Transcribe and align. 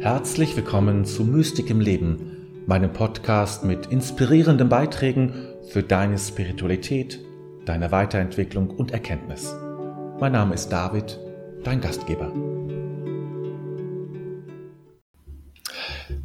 Herzlich 0.00 0.56
willkommen 0.56 1.04
zu 1.04 1.24
Mystik 1.24 1.68
im 1.68 1.78
Leben, 1.78 2.64
meinem 2.66 2.90
Podcast 2.90 3.64
mit 3.64 3.84
inspirierenden 3.88 4.70
Beiträgen 4.70 5.34
für 5.68 5.82
deine 5.82 6.16
Spiritualität, 6.16 7.20
deine 7.66 7.92
Weiterentwicklung 7.92 8.70
und 8.70 8.92
Erkenntnis. 8.92 9.54
Mein 10.18 10.32
Name 10.32 10.54
ist 10.54 10.70
David, 10.70 11.20
dein 11.64 11.82
Gastgeber. 11.82 12.32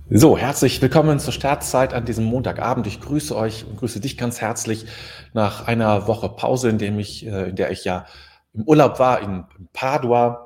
So, 0.09 0.37
herzlich 0.37 0.81
willkommen 0.81 1.19
zur 1.19 1.33
Startzeit 1.33 1.93
an 1.93 2.05
diesem 2.05 2.23
Montagabend. 2.23 2.87
Ich 2.87 3.01
grüße 3.01 3.35
euch 3.35 3.65
und 3.67 3.75
grüße 3.75 3.99
dich 3.99 4.17
ganz 4.17 4.39
herzlich 4.39 4.85
nach 5.33 5.67
einer 5.67 6.07
Woche 6.07 6.29
Pause, 6.29 6.69
in, 6.69 6.77
dem 6.77 6.97
ich, 6.97 7.27
äh, 7.27 7.49
in 7.49 7.57
der 7.57 7.71
ich 7.71 7.83
ja 7.83 8.05
im 8.53 8.63
Urlaub 8.63 8.99
war 8.99 9.19
in 9.19 9.43
Padua 9.73 10.45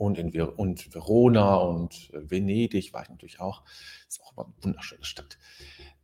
und 0.00 0.18
in 0.18 0.32
Ver 0.32 0.58
und 0.58 0.94
Verona 0.94 1.56
und 1.56 2.10
äh, 2.14 2.30
Venedig 2.30 2.94
war 2.94 3.02
ich 3.02 3.10
natürlich 3.10 3.38
auch. 3.38 3.62
Ist 4.08 4.22
auch 4.22 4.34
eine 4.34 4.46
wunderschöne 4.62 5.04
Stadt. 5.04 5.36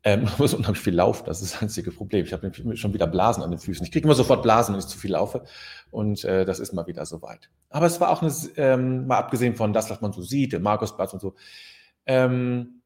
Ähm, 0.04 0.24
man 0.24 0.34
muss 0.36 0.52
unheimlich 0.52 0.82
viel 0.82 0.94
laufen, 0.94 1.24
das 1.24 1.40
ist 1.40 1.54
das 1.54 1.62
einzige 1.62 1.90
Problem. 1.90 2.26
Ich 2.26 2.34
habe 2.34 2.52
schon 2.76 2.92
wieder 2.92 3.06
Blasen 3.06 3.42
an 3.42 3.50
den 3.50 3.58
Füßen. 3.58 3.86
Ich 3.86 3.92
kriege 3.92 4.04
immer 4.06 4.14
sofort 4.14 4.42
Blasen, 4.42 4.74
wenn 4.74 4.80
ich 4.80 4.86
zu 4.86 4.98
viel 4.98 5.12
laufe. 5.12 5.44
Und 5.90 6.24
äh, 6.24 6.44
das 6.44 6.58
ist 6.58 6.74
mal 6.74 6.86
wieder 6.86 7.06
soweit. 7.06 7.48
Aber 7.70 7.86
es 7.86 7.98
war 7.98 8.10
auch 8.10 8.20
eine, 8.20 8.30
ähm, 8.56 9.06
mal 9.06 9.16
abgesehen 9.16 9.56
von 9.56 9.72
das, 9.72 9.88
was 9.88 10.02
man 10.02 10.12
so 10.12 10.20
sieht, 10.20 10.60
Markusplatz 10.60 11.14
und 11.14 11.20
so. 11.20 11.34
Ähm, 12.04 12.82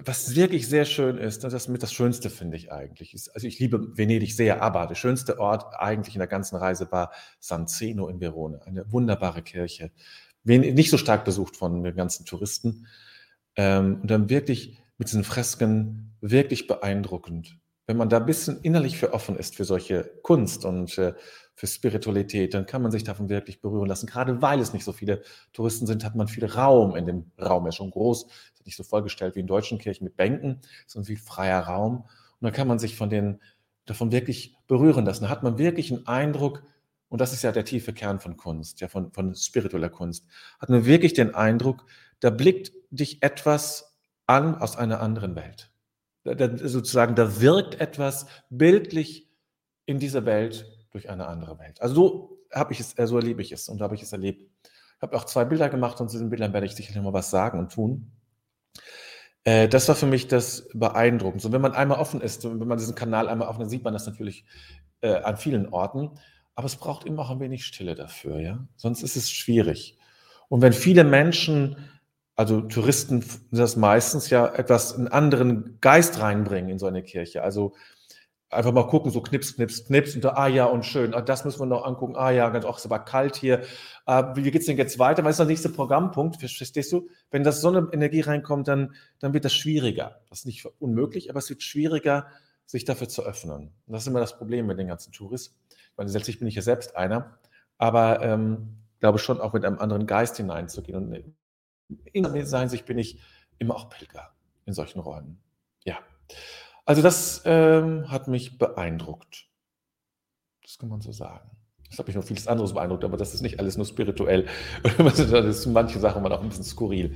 was 0.00 0.36
wirklich 0.36 0.68
sehr 0.68 0.84
schön 0.84 1.18
ist, 1.18 1.42
das 1.42 1.52
ist 1.52 1.68
mit 1.68 1.82
das 1.82 1.92
Schönste, 1.92 2.30
finde 2.30 2.56
ich 2.56 2.70
eigentlich. 2.70 3.14
Ist, 3.14 3.30
also 3.34 3.46
ich 3.46 3.58
liebe 3.58 3.96
Venedig 3.96 4.36
sehr, 4.36 4.62
aber 4.62 4.86
der 4.86 4.94
schönste 4.94 5.40
Ort 5.40 5.74
eigentlich 5.76 6.14
in 6.14 6.20
der 6.20 6.28
ganzen 6.28 6.56
Reise 6.56 6.90
war 6.92 7.10
San 7.40 7.66
Zeno 7.66 8.08
in 8.08 8.20
Verona. 8.20 8.60
Eine 8.60 8.90
wunderbare 8.92 9.42
Kirche 9.42 9.90
nicht 10.48 10.90
so 10.90 10.96
stark 10.96 11.24
besucht 11.24 11.56
von 11.56 11.82
den 11.82 11.94
ganzen 11.94 12.24
Touristen. 12.24 12.86
Ähm, 13.56 13.98
und 14.02 14.10
dann 14.10 14.30
wirklich 14.30 14.78
mit 14.98 15.08
diesen 15.08 15.24
Fresken 15.24 16.14
wirklich 16.20 16.66
beeindruckend. 16.66 17.58
Wenn 17.86 17.96
man 17.96 18.08
da 18.08 18.18
ein 18.18 18.26
bisschen 18.26 18.60
innerlich 18.62 18.98
für 18.98 19.12
offen 19.14 19.36
ist 19.36 19.56
für 19.56 19.64
solche 19.64 20.10
Kunst 20.22 20.64
und 20.64 20.98
äh, 20.98 21.14
für 21.54 21.66
Spiritualität, 21.66 22.54
dann 22.54 22.66
kann 22.66 22.82
man 22.82 22.92
sich 22.92 23.02
davon 23.02 23.28
wirklich 23.28 23.60
berühren 23.60 23.88
lassen. 23.88 24.06
Gerade 24.06 24.40
weil 24.42 24.60
es 24.60 24.72
nicht 24.72 24.84
so 24.84 24.92
viele 24.92 25.22
Touristen 25.52 25.86
sind, 25.86 26.04
hat 26.04 26.14
man 26.14 26.28
viel 26.28 26.44
Raum 26.44 26.94
in 26.94 27.06
dem 27.06 27.32
Raum. 27.40 27.64
Er 27.64 27.70
ist 27.70 27.76
schon 27.76 27.90
groß, 27.90 28.26
ist 28.54 28.66
nicht 28.66 28.76
so 28.76 28.84
vollgestellt 28.84 29.34
wie 29.34 29.40
in 29.40 29.48
deutschen 29.48 29.78
Kirchen 29.78 30.04
mit 30.04 30.16
Bänken, 30.16 30.60
sondern 30.86 31.06
viel 31.06 31.16
freier 31.16 31.60
Raum. 31.60 32.02
Und 32.02 32.42
dann 32.42 32.52
kann 32.52 32.68
man 32.68 32.78
sich 32.78 32.94
von 32.94 33.10
den, 33.10 33.40
davon 33.86 34.12
wirklich 34.12 34.56
berühren 34.68 35.04
lassen. 35.04 35.24
Da 35.24 35.30
hat 35.30 35.42
man 35.42 35.58
wirklich 35.58 35.90
einen 35.92 36.06
Eindruck, 36.06 36.62
und 37.08 37.20
das 37.20 37.32
ist 37.32 37.42
ja 37.42 37.52
der 37.52 37.64
tiefe 37.64 37.92
Kern 37.92 38.20
von 38.20 38.36
Kunst, 38.36 38.80
ja, 38.80 38.88
von, 38.88 39.12
von 39.12 39.34
spiritueller 39.34 39.88
Kunst, 39.88 40.26
hat 40.58 40.68
man 40.68 40.84
wirklich 40.84 41.14
den 41.14 41.34
Eindruck, 41.34 41.86
da 42.20 42.30
blickt 42.30 42.72
dich 42.90 43.22
etwas 43.22 43.96
an 44.26 44.56
aus 44.56 44.76
einer 44.76 45.00
anderen 45.00 45.34
Welt. 45.34 45.70
Da, 46.24 46.34
da, 46.34 46.68
sozusagen, 46.68 47.14
da 47.14 47.40
wirkt 47.40 47.80
etwas 47.80 48.26
bildlich 48.50 49.30
in 49.86 49.98
dieser 49.98 50.26
Welt 50.26 50.66
durch 50.90 51.08
eine 51.08 51.26
andere 51.26 51.58
Welt. 51.58 51.80
Also 51.80 51.94
so 51.94 52.38
habe 52.52 52.72
ich 52.72 52.80
es, 52.80 52.98
äh, 52.98 53.06
so 53.06 53.16
erlebe 53.16 53.42
ich 53.42 53.52
es 53.52 53.68
und 53.68 53.78
so 53.78 53.84
habe 53.84 53.94
ich 53.94 54.02
es 54.02 54.12
erlebt. 54.12 54.42
Ich 54.96 55.02
habe 55.02 55.16
auch 55.16 55.24
zwei 55.24 55.44
Bilder 55.44 55.68
gemacht 55.68 56.00
und 56.00 56.08
zu 56.08 56.16
diesen 56.16 56.30
Bildern 56.30 56.52
werde 56.52 56.66
ich 56.66 56.74
sicherlich 56.74 57.02
mal 57.02 57.12
was 57.12 57.30
sagen 57.30 57.58
und 57.58 57.72
tun. 57.72 58.12
Äh, 59.44 59.68
das 59.68 59.88
war 59.88 59.94
für 59.94 60.06
mich 60.06 60.28
das 60.28 60.68
beeindruckend. 60.74 61.44
Und 61.44 61.52
wenn 61.52 61.60
man 61.60 61.72
einmal 61.72 61.98
offen 61.98 62.20
ist, 62.20 62.44
wenn 62.44 62.58
man 62.58 62.78
diesen 62.78 62.94
Kanal 62.94 63.28
einmal 63.28 63.48
offen, 63.48 63.60
dann 63.60 63.70
sieht 63.70 63.84
man 63.84 63.92
das 63.92 64.06
natürlich 64.06 64.44
äh, 65.00 65.14
an 65.14 65.36
vielen 65.36 65.68
Orten. 65.68 66.18
Aber 66.58 66.66
es 66.66 66.74
braucht 66.74 67.04
immer 67.04 67.22
auch 67.22 67.30
ein 67.30 67.38
wenig 67.38 67.64
Stille 67.64 67.94
dafür, 67.94 68.40
ja. 68.40 68.66
Sonst 68.74 69.04
ist 69.04 69.14
es 69.14 69.30
schwierig. 69.30 69.96
Und 70.48 70.60
wenn 70.60 70.72
viele 70.72 71.04
Menschen, 71.04 71.76
also 72.34 72.62
Touristen, 72.62 73.24
das 73.52 73.76
meistens 73.76 74.28
ja 74.28 74.44
etwas 74.44 74.96
einen 74.96 75.06
anderen 75.06 75.78
Geist 75.80 76.18
reinbringen 76.18 76.68
in 76.68 76.80
so 76.80 76.86
eine 76.86 77.04
Kirche. 77.04 77.44
Also 77.44 77.76
einfach 78.50 78.72
mal 78.72 78.88
gucken, 78.88 79.12
so 79.12 79.20
knips, 79.20 79.54
knips, 79.54 79.84
knips 79.86 80.16
und 80.16 80.24
da, 80.24 80.30
ah 80.30 80.48
ja, 80.48 80.64
und 80.64 80.84
schön, 80.84 81.14
ah, 81.14 81.20
das 81.20 81.44
müssen 81.44 81.60
wir 81.60 81.66
noch 81.66 81.84
angucken, 81.84 82.16
ah 82.16 82.32
ja, 82.32 82.48
ganz, 82.48 82.64
auch 82.64 82.78
ist 82.78 82.86
aber 82.86 82.98
kalt 82.98 83.36
hier. 83.36 83.62
Ah, 84.04 84.34
wie 84.34 84.50
geht's 84.50 84.66
denn 84.66 84.78
jetzt 84.78 84.98
weiter? 84.98 85.22
Was 85.22 85.34
ist 85.34 85.38
der 85.38 85.46
nächste 85.46 85.68
Programmpunkt? 85.68 86.40
Verstehst 86.40 86.90
du? 86.90 87.08
Wenn 87.30 87.44
das 87.44 87.60
so 87.60 87.68
eine 87.68 87.86
Energie 87.92 88.22
reinkommt, 88.22 88.66
dann, 88.66 88.96
dann 89.20 89.32
wird 89.32 89.44
das 89.44 89.54
schwieriger. 89.54 90.22
Das 90.28 90.40
ist 90.40 90.46
nicht 90.46 90.66
unmöglich, 90.80 91.30
aber 91.30 91.38
es 91.38 91.48
wird 91.50 91.62
schwieriger, 91.62 92.26
sich 92.66 92.84
dafür 92.84 93.08
zu 93.08 93.22
öffnen. 93.22 93.70
Und 93.86 93.92
das 93.92 94.02
ist 94.02 94.08
immer 94.08 94.18
das 94.18 94.36
Problem 94.36 94.66
mit 94.66 94.76
den 94.80 94.88
ganzen 94.88 95.12
Touristen 95.12 95.54
meine, 95.98 96.10
letztlich 96.10 96.38
bin 96.38 96.48
ich 96.48 96.54
ja 96.54 96.62
selbst 96.62 96.96
einer, 96.96 97.38
aber 97.76 98.22
ähm, 98.22 98.78
glaube 99.00 99.18
schon 99.18 99.40
auch 99.40 99.52
mit 99.52 99.64
einem 99.64 99.78
anderen 99.78 100.06
Geist 100.06 100.36
hineinzugehen. 100.36 100.96
Und 100.96 101.34
in 102.12 102.22
der 102.22 102.32
Hinsicht 102.32 102.86
bin 102.86 102.98
ich 102.98 103.20
immer 103.58 103.76
auch 103.76 103.90
Pilger 103.90 104.32
in 104.66 104.72
solchen 104.72 105.00
Räumen. 105.00 105.40
Ja. 105.84 105.98
Also 106.84 107.02
das 107.02 107.42
ähm, 107.44 108.10
hat 108.10 108.28
mich 108.28 108.58
beeindruckt. 108.58 109.46
Das 110.62 110.78
kann 110.78 110.88
man 110.88 111.00
so 111.00 111.12
sagen. 111.12 111.50
Das 111.88 111.98
hat 111.98 112.06
mich 112.06 112.16
noch 112.16 112.24
vieles 112.24 112.46
anderes 112.46 112.74
beeindruckt, 112.74 113.04
aber 113.04 113.16
das 113.16 113.34
ist 113.34 113.40
nicht 113.40 113.58
alles 113.58 113.76
nur 113.76 113.86
spirituell. 113.86 114.46
das 114.98 115.18
ist 115.18 115.66
manche 115.66 115.98
Sachen 115.98 116.22
waren 116.22 116.32
auch 116.32 116.42
ein 116.42 116.48
bisschen 116.48 116.64
skurril. 116.64 117.14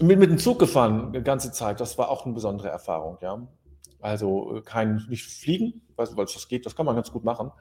Mit, 0.00 0.18
mit 0.18 0.30
dem 0.30 0.38
Zug 0.38 0.58
gefahren, 0.58 1.12
die 1.12 1.22
ganze 1.22 1.52
Zeit, 1.52 1.80
das 1.80 1.96
war 1.96 2.10
auch 2.10 2.26
eine 2.26 2.34
besondere 2.34 2.68
Erfahrung, 2.68 3.18
ja. 3.22 3.46
Also 4.02 4.56
äh, 4.56 4.62
kein, 4.62 5.06
nicht 5.08 5.24
fliegen, 5.24 5.82
weil 5.96 6.06
es 6.06 6.32
das 6.34 6.48
geht, 6.48 6.66
das 6.66 6.76
kann 6.76 6.86
man 6.86 6.96
ganz 6.96 7.10
gut 7.10 7.24
machen 7.24 7.52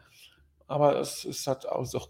aber 0.71 0.99
es, 0.99 1.25
es 1.25 1.45
hat 1.47 1.65
auch 1.65 1.85
so 1.85 2.01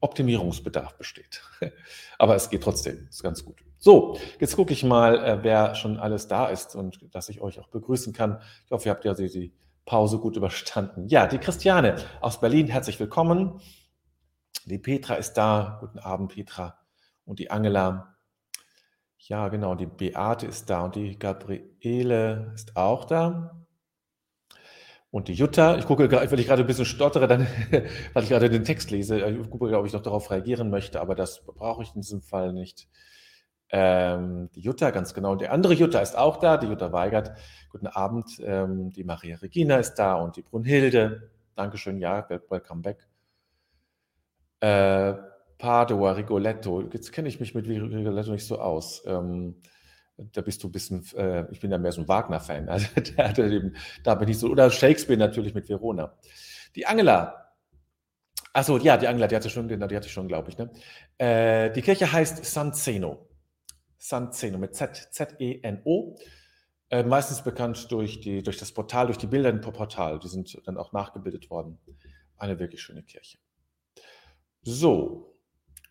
Optimierungsbedarf 0.00 0.96
besteht. 0.98 1.42
aber 2.18 2.36
es 2.36 2.50
geht 2.50 2.62
trotzdem, 2.62 3.08
ist 3.08 3.22
ganz 3.22 3.44
gut. 3.44 3.64
So, 3.78 4.18
jetzt 4.38 4.56
gucke 4.56 4.74
ich 4.74 4.84
mal, 4.84 5.24
äh, 5.24 5.38
wer 5.42 5.74
schon 5.74 5.96
alles 5.96 6.28
da 6.28 6.48
ist 6.48 6.76
und 6.76 7.08
dass 7.14 7.30
ich 7.30 7.40
euch 7.40 7.58
auch 7.58 7.68
begrüßen 7.68 8.12
kann. 8.12 8.40
Ich 8.66 8.72
hoffe, 8.72 8.88
ihr 8.88 8.92
habt 8.92 9.06
ja 9.06 9.14
die, 9.14 9.30
die 9.30 9.54
Pause 9.86 10.18
gut 10.18 10.36
überstanden. 10.36 11.08
Ja, 11.08 11.26
die 11.26 11.38
Christiane 11.38 11.96
aus 12.20 12.40
Berlin, 12.40 12.66
herzlich 12.66 13.00
willkommen. 13.00 13.58
Die 14.66 14.78
Petra 14.78 15.14
ist 15.14 15.32
da. 15.34 15.78
Guten 15.80 15.98
Abend, 15.98 16.34
Petra. 16.34 16.78
Und 17.24 17.38
die 17.38 17.50
Angela. 17.50 18.17
Ja, 19.18 19.48
genau, 19.48 19.74
die 19.74 19.86
Beate 19.86 20.46
ist 20.46 20.70
da 20.70 20.84
und 20.84 20.94
die 20.94 21.18
Gabriele 21.18 22.52
ist 22.54 22.76
auch 22.76 23.04
da. 23.04 23.66
Und 25.10 25.28
die 25.28 25.32
Jutta, 25.32 25.76
ich 25.78 25.86
gucke, 25.86 26.10
weil 26.10 26.40
ich 26.40 26.46
gerade 26.46 26.62
ein 26.62 26.66
bisschen 26.66 26.84
stottere, 26.84 27.26
dann, 27.26 27.46
weil 28.12 28.22
ich 28.22 28.28
gerade 28.28 28.50
den 28.50 28.64
Text 28.64 28.90
lese, 28.90 29.20
äh, 29.20 29.32
ich 29.32 29.50
gucke, 29.50 29.76
ob 29.76 29.86
ich 29.86 29.92
noch 29.92 30.02
darauf 30.02 30.30
reagieren 30.30 30.70
möchte, 30.70 31.00
aber 31.00 31.14
das 31.14 31.44
brauche 31.44 31.82
ich 31.82 31.94
in 31.94 32.02
diesem 32.02 32.20
Fall 32.22 32.52
nicht. 32.52 32.88
Ähm, 33.70 34.50
die 34.54 34.60
Jutta, 34.60 34.90
ganz 34.90 35.14
genau. 35.14 35.34
Die 35.36 35.48
andere 35.48 35.74
Jutta 35.74 36.00
ist 36.00 36.16
auch 36.16 36.38
da, 36.38 36.56
die 36.56 36.66
Jutta 36.68 36.92
Weigert. 36.92 37.32
Guten 37.70 37.86
Abend. 37.86 38.38
Ähm, 38.42 38.90
die 38.90 39.04
Maria 39.04 39.36
Regina 39.36 39.76
ist 39.76 39.94
da 39.94 40.14
und 40.14 40.36
die 40.36 40.42
Brunhilde. 40.42 41.30
Dankeschön, 41.54 41.98
ja, 41.98 42.26
welcome 42.48 42.82
back. 42.82 43.08
Äh, 44.60 45.14
Padua, 45.58 46.12
Rigoletto. 46.12 46.82
Jetzt 46.92 47.12
kenne 47.12 47.28
ich 47.28 47.40
mich 47.40 47.54
mit 47.54 47.66
Rigoletto 47.66 48.30
nicht 48.30 48.46
so 48.46 48.58
aus. 48.60 49.02
Ähm, 49.06 49.56
da 50.32 50.40
bist 50.40 50.62
du 50.62 50.68
ein 50.68 50.72
bisschen, 50.72 51.04
äh, 51.16 51.50
ich 51.52 51.60
bin 51.60 51.70
ja 51.70 51.78
mehr 51.78 51.92
so 51.92 52.00
ein 52.00 52.08
Wagner-Fan. 52.08 52.68
Also 52.68 52.86
hatte 53.16 53.44
eben, 53.46 53.76
da 54.02 54.14
bin 54.14 54.28
ich 54.28 54.38
so, 54.38 54.48
oder 54.48 54.70
Shakespeare 54.70 55.18
natürlich 55.18 55.54
mit 55.54 55.68
Verona. 55.68 56.16
Die 56.74 56.86
Angela, 56.86 57.54
achso, 58.52 58.78
ja, 58.78 58.96
die 58.96 59.06
Angela, 59.08 59.26
die 59.26 59.36
hatte 59.36 59.50
schon, 59.50 59.68
die 59.68 59.76
hatte 59.76 60.06
ich 60.06 60.12
schon, 60.12 60.28
glaube 60.28 60.50
ich. 60.50 60.58
Ne? 60.58 60.70
Äh, 61.18 61.70
die 61.72 61.82
Kirche 61.82 62.10
heißt 62.10 62.44
San 62.44 62.72
Zeno. 62.74 63.28
San 63.96 64.32
Zeno 64.32 64.58
mit 64.58 64.74
Z, 64.74 65.08
Z-E-N-O. 65.10 66.16
Äh, 66.90 67.02
meistens 67.02 67.42
bekannt 67.42 67.90
durch, 67.90 68.20
die, 68.20 68.42
durch 68.42 68.58
das 68.58 68.72
Portal, 68.72 69.06
durch 69.06 69.18
die 69.18 69.26
Bilder 69.26 69.50
im 69.50 69.60
Portal. 69.60 70.18
Die 70.18 70.28
sind 70.28 70.60
dann 70.66 70.76
auch 70.76 70.92
nachgebildet 70.92 71.50
worden. 71.50 71.78
Eine 72.36 72.58
wirklich 72.58 72.80
schöne 72.80 73.02
Kirche. 73.02 73.38
So, 74.62 75.27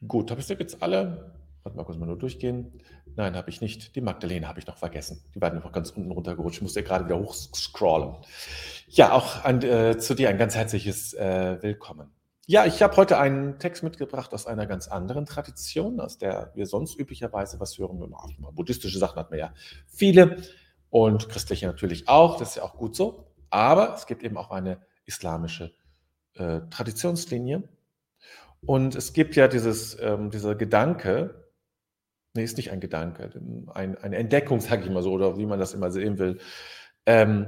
gut, 0.05 0.31
habe 0.31 0.41
ich 0.41 0.49
jetzt 0.49 0.81
alle? 0.81 1.33
Warte 1.63 1.77
mal 1.77 1.83
kurz 1.83 1.97
mal 1.97 2.05
nur 2.05 2.17
durchgehen. 2.17 2.81
Nein, 3.15 3.35
habe 3.35 3.49
ich 3.49 3.61
nicht. 3.61 3.95
Die 3.95 4.01
Magdalene 4.01 4.47
habe 4.47 4.59
ich 4.59 4.67
noch 4.67 4.77
vergessen. 4.77 5.21
Die 5.35 5.41
war 5.41 5.51
noch 5.51 5.71
ganz 5.71 5.89
unten 5.89 6.11
runtergerutscht. 6.11 6.57
Ich 6.57 6.61
musste 6.61 6.83
gerade 6.83 7.05
wieder 7.05 7.19
hochscrollen. 7.19 8.15
Ja, 8.87 9.11
auch 9.11 9.43
an, 9.43 9.61
äh, 9.63 9.97
zu 9.97 10.13
dir 10.13 10.29
ein 10.29 10.37
ganz 10.37 10.55
herzliches 10.55 11.13
äh, 11.13 11.57
Willkommen. 11.61 12.11
Ja, 12.45 12.65
ich 12.65 12.81
habe 12.81 12.95
heute 12.95 13.17
einen 13.17 13.59
Text 13.59 13.83
mitgebracht 13.83 14.33
aus 14.33 14.47
einer 14.47 14.65
ganz 14.67 14.87
anderen 14.87 15.25
Tradition, 15.25 15.99
aus 15.99 16.17
der 16.17 16.53
wir 16.55 16.65
sonst 16.65 16.97
üblicherweise 16.97 17.59
was 17.59 17.77
hören. 17.77 17.99
Buddhistische 18.53 18.99
Sachen 18.99 19.17
hat 19.17 19.31
man 19.31 19.39
ja 19.39 19.53
viele 19.87 20.37
und 20.89 21.27
christliche 21.27 21.67
natürlich 21.67 22.07
auch. 22.07 22.37
Das 22.37 22.51
ist 22.51 22.55
ja 22.55 22.63
auch 22.63 22.77
gut 22.77 22.95
so. 22.95 23.33
Aber 23.49 23.93
es 23.95 24.05
gibt 24.05 24.23
eben 24.23 24.37
auch 24.37 24.51
eine 24.51 24.79
islamische 25.05 25.73
äh, 26.35 26.61
Traditionslinie. 26.69 27.63
Und 28.67 28.95
es 28.95 29.13
gibt 29.13 29.35
ja 29.35 29.47
dieses, 29.47 29.97
ähm, 29.99 30.29
dieser 30.29 30.53
Gedanke, 30.53 31.47
Nee, 32.37 32.43
ist 32.43 32.57
nicht 32.57 32.71
ein 32.71 32.79
Gedanke, 32.79 33.31
ein, 33.73 33.97
eine 33.97 34.15
Entdeckung, 34.15 34.59
sage 34.59 34.83
ich 34.83 34.91
mal 34.91 35.01
so, 35.01 35.11
oder 35.11 35.39
wie 35.39 35.47
man 35.47 35.57
das 35.57 35.73
immer 35.73 35.89
sehen 35.89 36.19
will. 36.19 36.37
Ähm, 37.07 37.47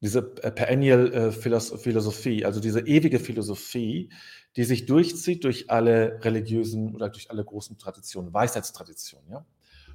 diese 0.00 0.22
Perennial 0.22 1.12
äh, 1.12 1.32
Philosophie, 1.32 2.44
also 2.44 2.60
diese 2.60 2.86
ewige 2.86 3.18
Philosophie, 3.18 4.12
die 4.54 4.62
sich 4.62 4.86
durchzieht 4.86 5.42
durch 5.42 5.70
alle 5.70 6.20
religiösen 6.22 6.94
oder 6.94 7.08
durch 7.08 7.32
alle 7.32 7.44
großen 7.44 7.78
Traditionen, 7.78 8.32
Weisheitstraditionen, 8.32 9.28
ja. 9.28 9.44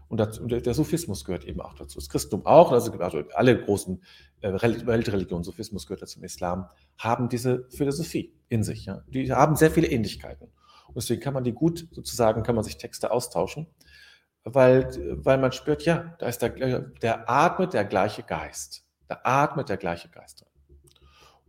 Und 0.09 0.19
der 0.51 0.73
Sufismus 0.73 1.23
gehört 1.23 1.45
eben 1.45 1.61
auch 1.61 1.73
dazu. 1.73 1.97
Das 1.97 2.09
Christentum 2.09 2.45
auch, 2.45 2.71
also, 2.71 2.91
also 2.99 3.23
alle 3.33 3.59
großen 3.59 4.03
äh, 4.41 4.51
Weltreligionen, 4.51 5.43
Sufismus 5.43 5.87
gehört 5.87 6.01
dazu, 6.01 6.15
zum 6.15 6.23
Islam, 6.25 6.67
haben 6.97 7.29
diese 7.29 7.65
Philosophie 7.69 8.33
in 8.49 8.61
sich. 8.61 8.85
Ja? 8.85 9.03
Die 9.07 9.31
haben 9.31 9.55
sehr 9.55 9.71
viele 9.71 9.87
Ähnlichkeiten. 9.87 10.49
Und 10.93 10.97
deswegen 10.97 11.21
kann 11.21 11.33
man 11.33 11.43
die 11.43 11.53
gut 11.53 11.87
sozusagen, 11.91 12.43
kann 12.43 12.55
man 12.55 12.63
sich 12.63 12.77
Texte 12.77 13.11
austauschen, 13.11 13.67
weil, 14.43 14.87
weil 15.25 15.37
man 15.37 15.51
spürt, 15.51 15.83
ja, 15.83 16.15
da 16.19 16.27
ist 16.27 16.41
der, 16.41 16.49
der 16.49 17.29
atmet 17.29 17.73
der 17.73 17.85
gleiche 17.85 18.23
Geist. 18.23 18.85
Da 19.07 19.19
atmet 19.23 19.69
der 19.69 19.77
gleiche 19.77 20.09
Geist 20.09 20.41
drin. 20.41 20.49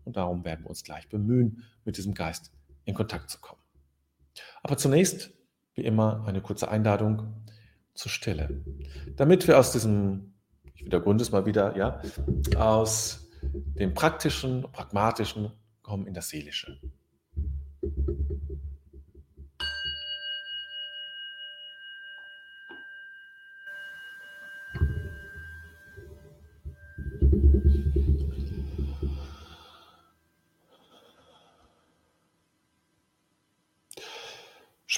Und 0.05 0.17
darum 0.17 0.45
werden 0.45 0.65
wir 0.65 0.71
uns 0.71 0.85
gleich 0.85 1.09
bemühen, 1.09 1.65
mit 1.85 1.97
diesem 1.97 2.15
Geist 2.15 2.53
in 2.85 2.95
Kontakt 2.95 3.31
zu 3.31 3.39
kommen. 3.41 3.61
Aber 4.63 4.77
zunächst, 4.77 5.33
wie 5.75 5.85
immer, 5.85 6.25
eine 6.27 6.41
kurze 6.41 6.69
Einladung 6.69 7.45
zur 7.95 8.11
Stille. 8.11 8.65
Damit 9.17 9.47
wir 9.47 9.59
aus 9.59 9.73
diesem, 9.73 10.35
ich 10.75 10.85
wiedergründe 10.85 11.23
es 11.23 11.33
mal 11.33 11.47
wieder, 11.47 11.77
ja, 11.77 12.01
aus 12.57 13.29
dem 13.43 13.95
praktischen, 13.95 14.63
pragmatischen 14.73 15.53
kommen 15.83 16.07
in 16.07 16.15
das 16.15 16.29
Seelische. 16.29 16.81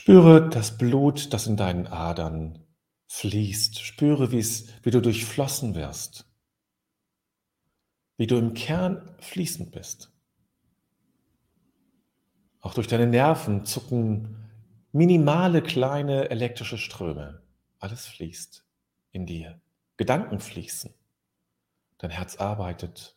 Spüre 0.06 0.49
das 0.49 0.79
Blut, 0.79 1.32
das 1.32 1.49
in 1.49 1.56
deinen 1.56 1.88
Adern 1.88 2.61
fließt. 3.08 3.81
Spüre, 3.81 4.31
wie 4.31 4.91
du 4.93 5.00
durchflossen 5.00 5.75
wirst, 5.75 6.31
wie 8.17 8.29
du 8.29 8.37
im 8.37 8.55
Kern 8.55 9.17
fließend 9.19 9.73
bist. 9.73 10.12
Auch 12.61 12.73
durch 12.73 12.87
deine 12.87 13.08
Nerven 13.08 13.64
zucken 13.64 14.49
minimale 14.93 15.61
kleine 15.61 16.31
elektrische 16.31 16.79
Ströme. 16.79 17.43
Alles 17.81 18.06
fließt 18.06 18.64
in 19.11 19.26
dir. 19.26 19.61
Gedanken 19.97 20.38
fließen. 20.38 20.94
Dein 21.99 22.11
Herz 22.11 22.37
arbeitet. 22.37 23.17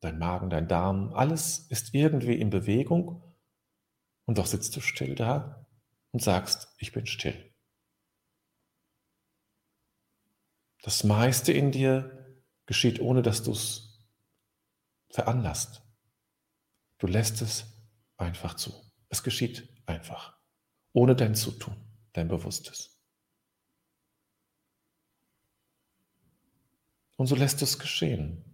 Dein 0.00 0.18
Magen, 0.18 0.48
dein 0.48 0.68
Darm, 0.68 1.12
alles 1.12 1.66
ist 1.68 1.92
irgendwie 1.92 2.40
in 2.40 2.48
Bewegung 2.48 3.22
und 4.30 4.38
doch 4.38 4.46
sitzt 4.46 4.76
du 4.76 4.80
still 4.80 5.16
da 5.16 5.66
und 6.12 6.22
sagst, 6.22 6.72
ich 6.78 6.92
bin 6.92 7.04
still. 7.04 7.52
Das 10.82 11.02
meiste 11.02 11.52
in 11.52 11.72
dir 11.72 12.40
geschieht, 12.64 13.00
ohne 13.00 13.22
dass 13.22 13.42
du 13.42 13.50
es 13.50 14.06
veranlasst. 15.08 15.82
Du 16.98 17.08
lässt 17.08 17.42
es 17.42 17.64
einfach 18.18 18.54
zu. 18.54 18.72
Es 19.08 19.24
geschieht 19.24 19.68
einfach, 19.86 20.38
ohne 20.92 21.16
dein 21.16 21.34
Zutun, 21.34 21.74
dein 22.12 22.28
Bewusstes. 22.28 23.02
Und 27.16 27.26
so 27.26 27.34
lässt 27.34 27.62
es 27.62 27.80
geschehen. 27.80 28.49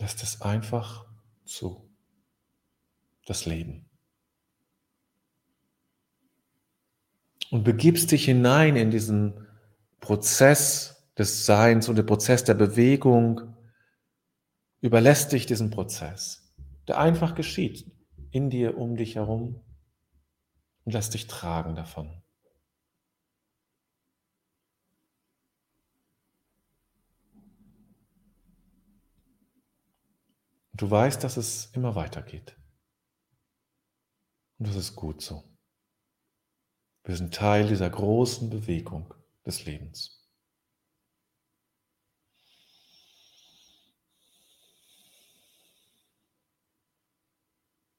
Lässt 0.00 0.22
es 0.22 0.40
einfach 0.40 1.06
zu. 1.44 1.88
Das 3.26 3.44
Leben. 3.44 3.88
Und 7.50 7.64
begibst 7.64 8.10
dich 8.10 8.24
hinein 8.24 8.76
in 8.76 8.90
diesen 8.90 9.46
Prozess 10.00 11.06
des 11.18 11.44
Seins 11.44 11.88
und 11.88 11.96
den 11.96 12.06
Prozess 12.06 12.44
der 12.44 12.54
Bewegung. 12.54 13.54
Überlässt 14.80 15.32
dich 15.32 15.44
diesem 15.44 15.68
Prozess, 15.68 16.50
der 16.88 16.98
einfach 16.98 17.34
geschieht, 17.34 17.92
in 18.30 18.48
dir, 18.48 18.78
um 18.78 18.96
dich 18.96 19.16
herum 19.16 19.60
und 20.84 20.92
lässt 20.92 21.12
dich 21.12 21.26
tragen 21.26 21.74
davon. 21.74 22.19
Du 30.72 30.90
weißt, 30.90 31.22
dass 31.22 31.36
es 31.36 31.66
immer 31.74 31.94
weitergeht. 31.94 32.56
Und 34.58 34.68
das 34.68 34.76
ist 34.76 34.94
gut 34.94 35.22
so. 35.22 35.44
Wir 37.04 37.16
sind 37.16 37.34
Teil 37.34 37.66
dieser 37.68 37.90
großen 37.90 38.50
Bewegung 38.50 39.14
des 39.44 39.64
Lebens. 39.64 40.20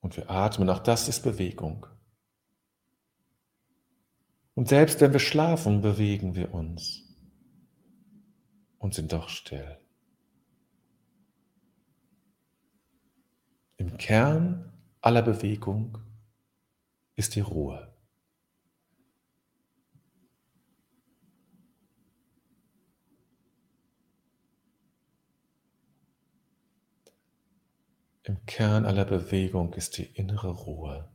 Und 0.02 0.18
wir 0.18 0.30
atmen, 0.30 0.70
auch 0.70 0.80
das 0.80 1.08
ist 1.08 1.22
Bewegung. 1.22 1.86
Und 4.54 4.68
selbst 4.68 5.00
wenn 5.00 5.14
wir 5.14 5.20
schlafen, 5.20 5.82
bewegen 5.82 6.36
wir 6.36 6.54
uns 6.54 7.04
und 8.78 8.94
sind 8.94 9.14
doch 9.14 9.30
still. 9.30 9.80
Im 13.82 13.98
Kern 13.98 14.72
aller 15.02 15.24
Bewegung 15.24 15.98
ist 17.16 17.34
die 17.34 17.40
Ruhe. 17.40 17.92
Im 28.22 28.46
Kern 28.46 28.86
aller 28.86 29.06
Bewegung 29.06 29.74
ist 29.74 29.98
die 29.98 30.06
innere 30.06 30.52
Ruhe. 30.52 31.11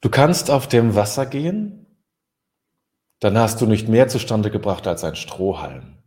Du 0.00 0.10
kannst 0.10 0.50
auf 0.50 0.68
dem 0.68 0.94
Wasser 0.94 1.26
gehen, 1.26 1.86
dann 3.18 3.36
hast 3.36 3.60
du 3.60 3.66
nicht 3.66 3.88
mehr 3.88 4.08
zustande 4.08 4.50
gebracht 4.50 4.86
als 4.86 5.02
ein 5.02 5.16
Strohhalm. 5.16 5.98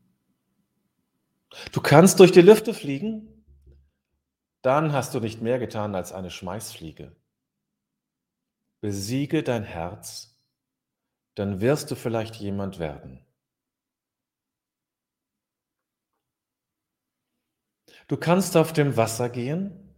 Du 1.73 1.81
kannst 1.81 2.19
durch 2.19 2.31
die 2.31 2.41
Lüfte 2.41 2.73
fliegen, 2.73 3.43
dann 4.61 4.93
hast 4.93 5.13
du 5.13 5.19
nicht 5.19 5.41
mehr 5.41 5.59
getan 5.59 5.95
als 5.95 6.13
eine 6.13 6.31
Schmeißfliege. 6.31 7.13
Besiege 8.79 9.43
dein 9.43 9.63
Herz, 9.63 10.39
dann 11.35 11.59
wirst 11.59 11.91
du 11.91 11.95
vielleicht 11.95 12.35
jemand 12.37 12.79
werden. 12.79 13.25
Du 18.07 18.17
kannst 18.17 18.55
auf 18.55 18.71
dem 18.71 18.95
Wasser 18.95 19.29
gehen, 19.29 19.90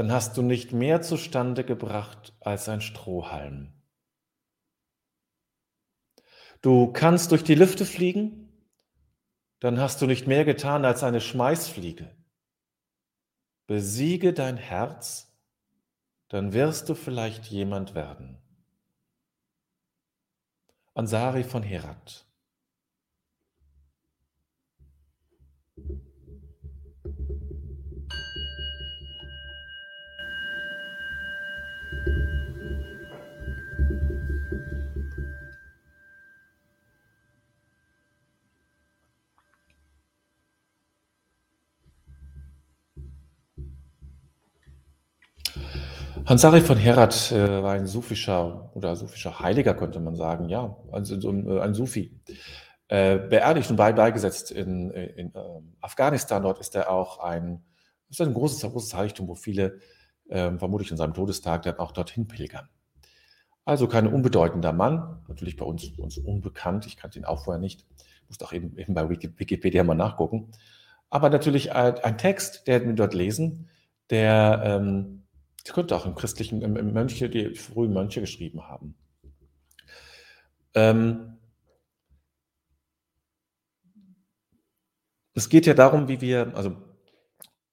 dann 0.00 0.12
hast 0.12 0.38
du 0.38 0.42
nicht 0.42 0.72
mehr 0.72 1.02
zustande 1.02 1.62
gebracht 1.62 2.32
als 2.40 2.70
ein 2.70 2.80
Strohhalm. 2.80 3.70
Du 6.62 6.90
kannst 6.90 7.32
durch 7.32 7.44
die 7.44 7.54
Lüfte 7.54 7.84
fliegen, 7.84 8.48
dann 9.58 9.78
hast 9.78 10.00
du 10.00 10.06
nicht 10.06 10.26
mehr 10.26 10.46
getan 10.46 10.86
als 10.86 11.02
eine 11.02 11.20
Schmeißfliege. 11.20 12.16
Besiege 13.66 14.32
dein 14.32 14.56
Herz, 14.56 15.36
dann 16.28 16.54
wirst 16.54 16.88
du 16.88 16.94
vielleicht 16.94 17.48
jemand 17.48 17.94
werden. 17.94 18.38
Ansari 20.94 21.44
von 21.44 21.62
Herat 21.62 22.26
Hansari 46.30 46.60
von 46.60 46.78
Herat 46.78 47.32
äh, 47.32 47.60
war 47.60 47.72
ein 47.72 47.88
sufischer 47.88 48.70
oder 48.76 48.94
sufischer 48.94 49.40
Heiliger, 49.40 49.74
könnte 49.74 49.98
man 49.98 50.14
sagen, 50.14 50.48
ja, 50.48 50.76
also 50.92 51.20
so 51.20 51.30
ein, 51.30 51.50
äh, 51.50 51.58
ein 51.58 51.74
Sufi. 51.74 52.20
Äh, 52.86 53.18
beerdigt 53.18 53.68
und 53.68 53.74
bei, 53.74 53.92
beigesetzt 53.92 54.52
in, 54.52 54.92
in 54.92 55.34
äh, 55.34 55.40
Afghanistan. 55.80 56.44
Dort 56.44 56.60
ist 56.60 56.76
er 56.76 56.88
auch 56.88 57.18
ein, 57.18 57.64
ist 58.10 58.20
ein 58.20 58.32
großes, 58.32 58.62
großes 58.62 58.94
Heiligtum, 58.94 59.26
wo 59.26 59.34
viele 59.34 59.80
äh, 60.28 60.56
vermutlich 60.56 60.92
an 60.92 60.98
seinem 60.98 61.14
Todestag 61.14 61.62
dann 61.62 61.80
auch 61.80 61.90
dorthin 61.90 62.28
pilgern. 62.28 62.68
Also 63.64 63.88
kein 63.88 64.06
unbedeutender 64.06 64.72
Mann, 64.72 65.24
natürlich 65.26 65.56
bei 65.56 65.64
uns, 65.64 65.84
uns 65.98 66.16
unbekannt. 66.16 66.86
Ich 66.86 66.96
kannte 66.96 67.18
ihn 67.18 67.24
auch 67.24 67.42
vorher 67.42 67.60
nicht. 67.60 67.84
Musste 68.28 68.44
auch 68.44 68.52
eben, 68.52 68.78
eben 68.78 68.94
bei 68.94 69.08
Wikipedia 69.08 69.82
mal 69.82 69.94
nachgucken. 69.94 70.52
Aber 71.08 71.28
natürlich 71.28 71.72
ein, 71.72 71.98
ein 71.98 72.18
Text, 72.18 72.68
der 72.68 72.86
wir 72.86 72.92
dort 72.92 73.14
lesen, 73.14 73.68
der 74.10 74.62
ähm, 74.64 75.19
das 75.64 75.74
könnte 75.74 75.96
auch 75.96 76.06
im 76.06 76.14
christlichen, 76.14 76.62
im, 76.62 76.76
im 76.76 76.92
Mönche, 76.92 77.28
die 77.28 77.54
frühen 77.54 77.92
Mönche 77.92 78.20
geschrieben 78.20 78.62
haben. 78.68 78.94
Ähm, 80.74 81.38
es 85.34 85.48
geht 85.48 85.66
ja 85.66 85.74
darum, 85.74 86.08
wie 86.08 86.20
wir, 86.20 86.52
also 86.54 86.76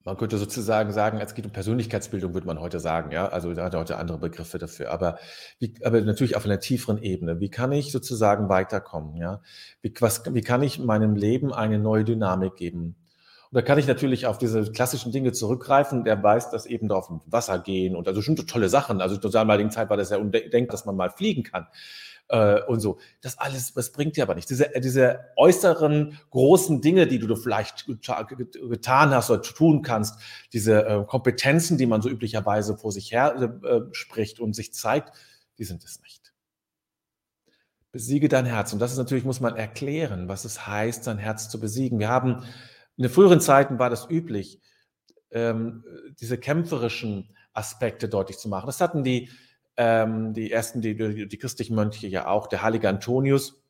man 0.03 0.15
könnte 0.15 0.37
sozusagen 0.37 0.93
sagen, 0.93 1.19
es 1.19 1.35
geht 1.35 1.45
um 1.45 1.51
Persönlichkeitsbildung, 1.51 2.33
würde 2.33 2.47
man 2.47 2.61
heute 2.61 2.79
sagen, 2.79 3.11
ja. 3.11 3.27
Also 3.27 3.53
da 3.53 3.65
hat 3.65 3.75
heute 3.75 3.97
andere 3.97 4.17
Begriffe 4.17 4.57
dafür. 4.57 4.89
Aber, 4.91 5.19
wie, 5.59 5.73
aber 5.83 5.99
natürlich 5.99 6.37
auf 6.37 6.45
einer 6.45 6.61
tieferen 6.61 7.03
Ebene. 7.03 7.41
Wie 7.41 7.49
kann 7.49 7.73
ich 7.73 7.91
sozusagen 7.91 8.47
weiterkommen, 8.47 9.17
ja? 9.17 9.41
Wie, 9.81 9.93
was, 9.99 10.23
wie 10.33 10.41
kann 10.41 10.63
ich 10.63 10.79
meinem 10.79 11.15
Leben 11.15 11.53
eine 11.53 11.77
neue 11.77 12.05
Dynamik 12.05 12.55
geben? 12.55 12.95
Und 13.49 13.55
da 13.55 13.61
kann 13.61 13.79
ich 13.79 13.87
natürlich 13.87 14.25
auf 14.25 14.37
diese 14.37 14.71
klassischen 14.71 15.11
Dinge 15.11 15.31
zurückgreifen. 15.31 16.03
Der 16.03 16.21
weiß, 16.21 16.51
dass 16.51 16.65
eben 16.65 16.89
da 16.89 16.95
auf 16.95 17.07
dem 17.07 17.21
Wasser 17.25 17.59
gehen 17.59 17.95
und 17.95 18.07
also 18.07 18.21
schon 18.21 18.35
tolle 18.35 18.69
Sachen. 18.69 19.01
Also 19.01 19.17
zur 19.17 19.31
damaligen 19.31 19.71
Zeit 19.71 19.89
war 19.89 19.97
das 19.97 20.09
ja 20.09 20.17
undenkbar, 20.17 20.67
dass 20.67 20.85
man 20.85 20.95
mal 20.95 21.09
fliegen 21.09 21.43
kann. 21.43 21.67
Äh, 22.29 22.61
und 22.63 22.81
so. 22.81 22.99
Das 23.21 23.37
alles, 23.37 23.73
das 23.73 23.91
bringt 23.91 24.17
dir 24.17 24.23
aber 24.23 24.35
nicht. 24.35 24.49
Diese, 24.49 24.69
diese 24.77 25.19
äußeren 25.37 26.19
großen 26.31 26.81
Dinge, 26.81 27.07
die 27.07 27.19
du 27.19 27.35
vielleicht 27.35 27.85
getan 27.85 29.11
hast 29.11 29.29
oder 29.31 29.41
tun 29.41 29.81
kannst, 29.81 30.19
diese 30.51 30.85
äh, 30.85 31.03
Kompetenzen, 31.05 31.77
die 31.77 31.85
man 31.85 32.01
so 32.01 32.09
üblicherweise 32.09 32.77
vor 32.77 32.91
sich 32.91 33.11
her 33.11 33.59
äh, 33.63 33.81
spricht 33.93 34.39
und 34.39 34.53
sich 34.53 34.73
zeigt, 34.73 35.13
die 35.57 35.63
sind 35.63 35.83
es 35.83 36.01
nicht. 36.01 36.33
Besiege 37.93 38.27
dein 38.27 38.45
Herz. 38.45 38.73
Und 38.73 38.79
das 38.79 38.91
ist 38.91 38.97
natürlich, 38.97 39.23
muss 39.23 39.39
man 39.39 39.55
erklären, 39.55 40.27
was 40.27 40.43
es 40.43 40.67
heißt, 40.67 41.05
sein 41.05 41.17
Herz 41.17 41.49
zu 41.49 41.59
besiegen. 41.59 41.99
Wir 41.99 42.09
haben 42.09 42.43
in 42.97 43.03
den 43.03 43.11
früheren 43.11 43.39
Zeiten 43.39 43.79
war 43.79 43.89
das 43.89 44.09
üblich, 44.09 44.59
ähm, 45.31 45.83
diese 46.19 46.37
kämpferischen 46.37 47.35
Aspekte 47.53 48.09
deutlich 48.09 48.37
zu 48.37 48.49
machen. 48.49 48.65
Das 48.65 48.81
hatten 48.81 49.03
die, 49.03 49.29
ähm, 49.77 50.33
die 50.33 50.51
ersten, 50.51 50.81
die, 50.81 51.27
die, 51.27 51.37
christlichen 51.37 51.75
Mönche 51.75 52.07
ja 52.07 52.27
auch, 52.27 52.47
der 52.47 52.63
heilige 52.63 52.89
Antonius, 52.89 53.61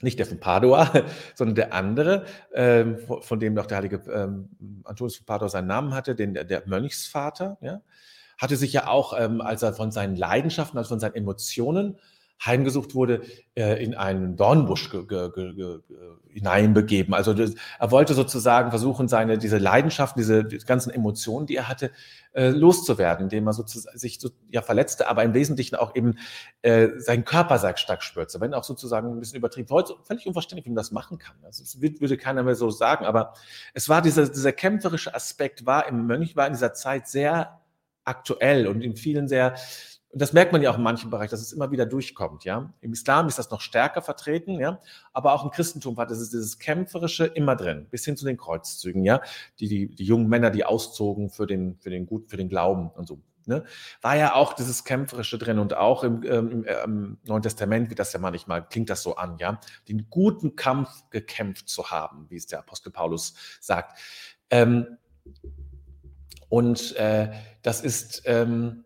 nicht 0.00 0.18
der 0.18 0.26
von 0.26 0.40
Padua, 0.40 0.90
sondern 1.34 1.54
der 1.54 1.74
andere, 1.74 2.24
ähm, 2.54 2.98
von 3.20 3.40
dem 3.40 3.54
noch 3.54 3.66
der 3.66 3.78
heilige 3.78 4.02
ähm, 4.10 4.50
Antonius 4.84 5.16
von 5.16 5.26
Padua 5.26 5.48
seinen 5.48 5.68
Namen 5.68 5.94
hatte, 5.94 6.14
den, 6.14 6.34
der 6.34 6.62
Mönchsvater, 6.66 7.58
ja, 7.60 7.82
hatte 8.38 8.56
sich 8.56 8.72
ja 8.72 8.86
auch, 8.88 9.18
ähm, 9.18 9.40
als 9.40 9.62
er 9.62 9.74
von 9.74 9.90
seinen 9.90 10.16
Leidenschaften, 10.16 10.78
also 10.78 10.88
von 10.88 11.00
seinen 11.00 11.14
Emotionen 11.14 11.98
heimgesucht 12.44 12.94
wurde, 12.94 13.22
äh, 13.54 13.82
in 13.82 13.94
einen 13.94 14.36
Dornbusch 14.36 14.90
ge, 14.90 15.06
ge, 15.06 15.30
ge, 15.32 15.80
hineinbegeben. 16.28 17.14
Also 17.14 17.32
das, 17.32 17.54
er 17.78 17.90
wollte 17.90 18.12
sozusagen 18.12 18.70
versuchen, 18.70 19.08
seine 19.08 19.38
diese 19.38 19.56
Leidenschaften, 19.56 20.20
diese, 20.20 20.44
diese 20.44 20.66
ganzen 20.66 20.90
Emotionen, 20.90 21.46
die 21.46 21.56
er 21.56 21.68
hatte, 21.68 21.90
äh, 22.34 22.50
loszuwerden, 22.50 23.24
indem 23.24 23.46
er 23.46 23.54
sozusagen 23.54 23.98
sich 23.98 24.20
so, 24.20 24.28
ja 24.50 24.60
verletzte, 24.60 25.08
aber 25.08 25.24
im 25.24 25.32
Wesentlichen 25.32 25.76
auch 25.76 25.94
eben 25.94 26.18
äh, 26.60 26.88
seinen 26.98 27.24
Körper 27.24 27.58
sehr 27.58 27.76
stark 27.78 28.02
spürte, 28.02 28.38
wenn 28.40 28.52
auch 28.52 28.64
sozusagen 28.64 29.10
ein 29.10 29.18
bisschen 29.18 29.38
übertrieben. 29.38 29.70
Heute 29.70 29.94
völlig 30.02 30.26
unverständlich, 30.26 30.66
wie 30.66 30.70
man 30.70 30.76
das 30.76 30.92
machen 30.92 31.18
kann. 31.18 31.36
Also 31.42 31.64
das 31.64 31.80
würde 31.80 32.18
keiner 32.18 32.42
mehr 32.42 32.54
so 32.54 32.70
sagen, 32.70 33.06
aber 33.06 33.32
es 33.72 33.88
war 33.88 34.02
dieser, 34.02 34.28
dieser 34.28 34.52
kämpferische 34.52 35.14
Aspekt 35.14 35.64
war 35.64 35.88
im 35.88 36.06
Mönch 36.06 36.36
war 36.36 36.46
in 36.46 36.52
dieser 36.52 36.74
Zeit 36.74 37.08
sehr 37.08 37.60
aktuell 38.04 38.66
und 38.66 38.82
in 38.82 38.94
vielen 38.94 39.26
sehr 39.26 39.54
und 40.16 40.22
das 40.22 40.32
merkt 40.32 40.50
man 40.50 40.62
ja 40.62 40.70
auch 40.70 40.78
in 40.78 40.82
manchen 40.82 41.10
Bereichen, 41.10 41.32
dass 41.32 41.42
es 41.42 41.52
immer 41.52 41.70
wieder 41.70 41.84
durchkommt, 41.84 42.46
ja. 42.46 42.72
Im 42.80 42.94
Islam 42.94 43.28
ist 43.28 43.38
das 43.38 43.50
noch 43.50 43.60
stärker 43.60 44.00
vertreten, 44.00 44.58
ja, 44.58 44.80
aber 45.12 45.34
auch 45.34 45.44
im 45.44 45.50
Christentum 45.50 45.98
hat 45.98 46.10
es 46.10 46.30
dieses 46.30 46.58
Kämpferische 46.58 47.26
immer 47.26 47.54
drin, 47.54 47.86
bis 47.90 48.06
hin 48.06 48.16
zu 48.16 48.24
den 48.24 48.38
Kreuzzügen, 48.38 49.04
ja. 49.04 49.20
Die, 49.60 49.68
die, 49.68 49.94
die 49.94 50.04
jungen 50.04 50.26
Männer, 50.26 50.48
die 50.48 50.64
auszogen 50.64 51.28
für 51.28 51.46
den, 51.46 51.76
für 51.80 51.90
den 51.90 52.06
Gut, 52.06 52.30
für 52.30 52.38
den 52.38 52.48
Glauben 52.48 52.88
und 52.88 53.06
so. 53.06 53.20
Ne? 53.44 53.64
War 54.00 54.16
ja 54.16 54.34
auch 54.34 54.54
dieses 54.54 54.84
Kämpferische 54.84 55.36
drin 55.36 55.58
und 55.58 55.74
auch 55.74 56.02
im, 56.02 56.22
ähm, 56.22 56.50
im, 56.50 56.64
äh, 56.64 57.28
Neuen 57.28 57.42
Testament, 57.42 57.90
wie 57.90 57.94
das 57.94 58.14
ja 58.14 58.18
manchmal 58.18 58.66
klingt 58.66 58.88
das 58.88 59.02
so 59.02 59.16
an, 59.16 59.36
ja, 59.36 59.60
den 59.86 60.08
guten 60.08 60.56
Kampf 60.56 60.88
gekämpft 61.10 61.68
zu 61.68 61.90
haben, 61.90 62.24
wie 62.30 62.36
es 62.36 62.46
der 62.46 62.60
Apostel 62.60 62.90
Paulus 62.90 63.34
sagt. 63.60 63.98
Ähm, 64.48 64.96
und 66.48 66.96
äh, 66.96 67.32
das 67.60 67.82
ist, 67.82 68.22
ähm, 68.24 68.85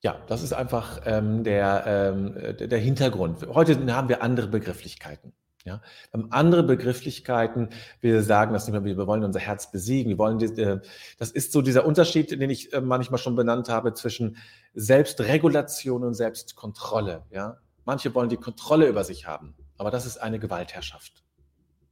ja, 0.00 0.20
das 0.28 0.42
ist 0.42 0.52
einfach 0.52 1.00
ähm, 1.06 1.42
der, 1.42 1.84
ähm, 1.86 2.56
der 2.58 2.78
Hintergrund. 2.78 3.46
Heute 3.52 3.94
haben 3.94 4.08
wir 4.08 4.22
andere 4.22 4.46
Begrifflichkeiten. 4.46 5.32
Ja, 5.64 5.82
wir 6.10 6.22
haben 6.22 6.32
andere 6.32 6.62
Begrifflichkeiten. 6.62 7.70
Wir 8.00 8.22
sagen 8.22 8.52
das 8.52 8.66
nicht 8.66 8.72
mehr, 8.72 8.84
wir 8.84 9.06
wollen 9.06 9.24
unser 9.24 9.40
Herz 9.40 9.70
besiegen. 9.70 10.10
Wir 10.10 10.18
wollen, 10.18 10.40
äh, 10.40 10.80
das 11.18 11.30
ist 11.30 11.52
so 11.52 11.62
dieser 11.62 11.84
Unterschied, 11.84 12.30
den 12.30 12.48
ich 12.48 12.72
äh, 12.72 12.80
manchmal 12.80 13.18
schon 13.18 13.34
benannt 13.34 13.68
habe 13.68 13.92
zwischen 13.92 14.36
Selbstregulation 14.74 16.04
und 16.04 16.14
Selbstkontrolle. 16.14 17.24
Ja, 17.30 17.58
manche 17.84 18.14
wollen 18.14 18.28
die 18.28 18.36
Kontrolle 18.36 18.86
über 18.86 19.02
sich 19.02 19.26
haben, 19.26 19.56
aber 19.76 19.90
das 19.90 20.06
ist 20.06 20.18
eine 20.18 20.38
Gewaltherrschaft. 20.38 21.24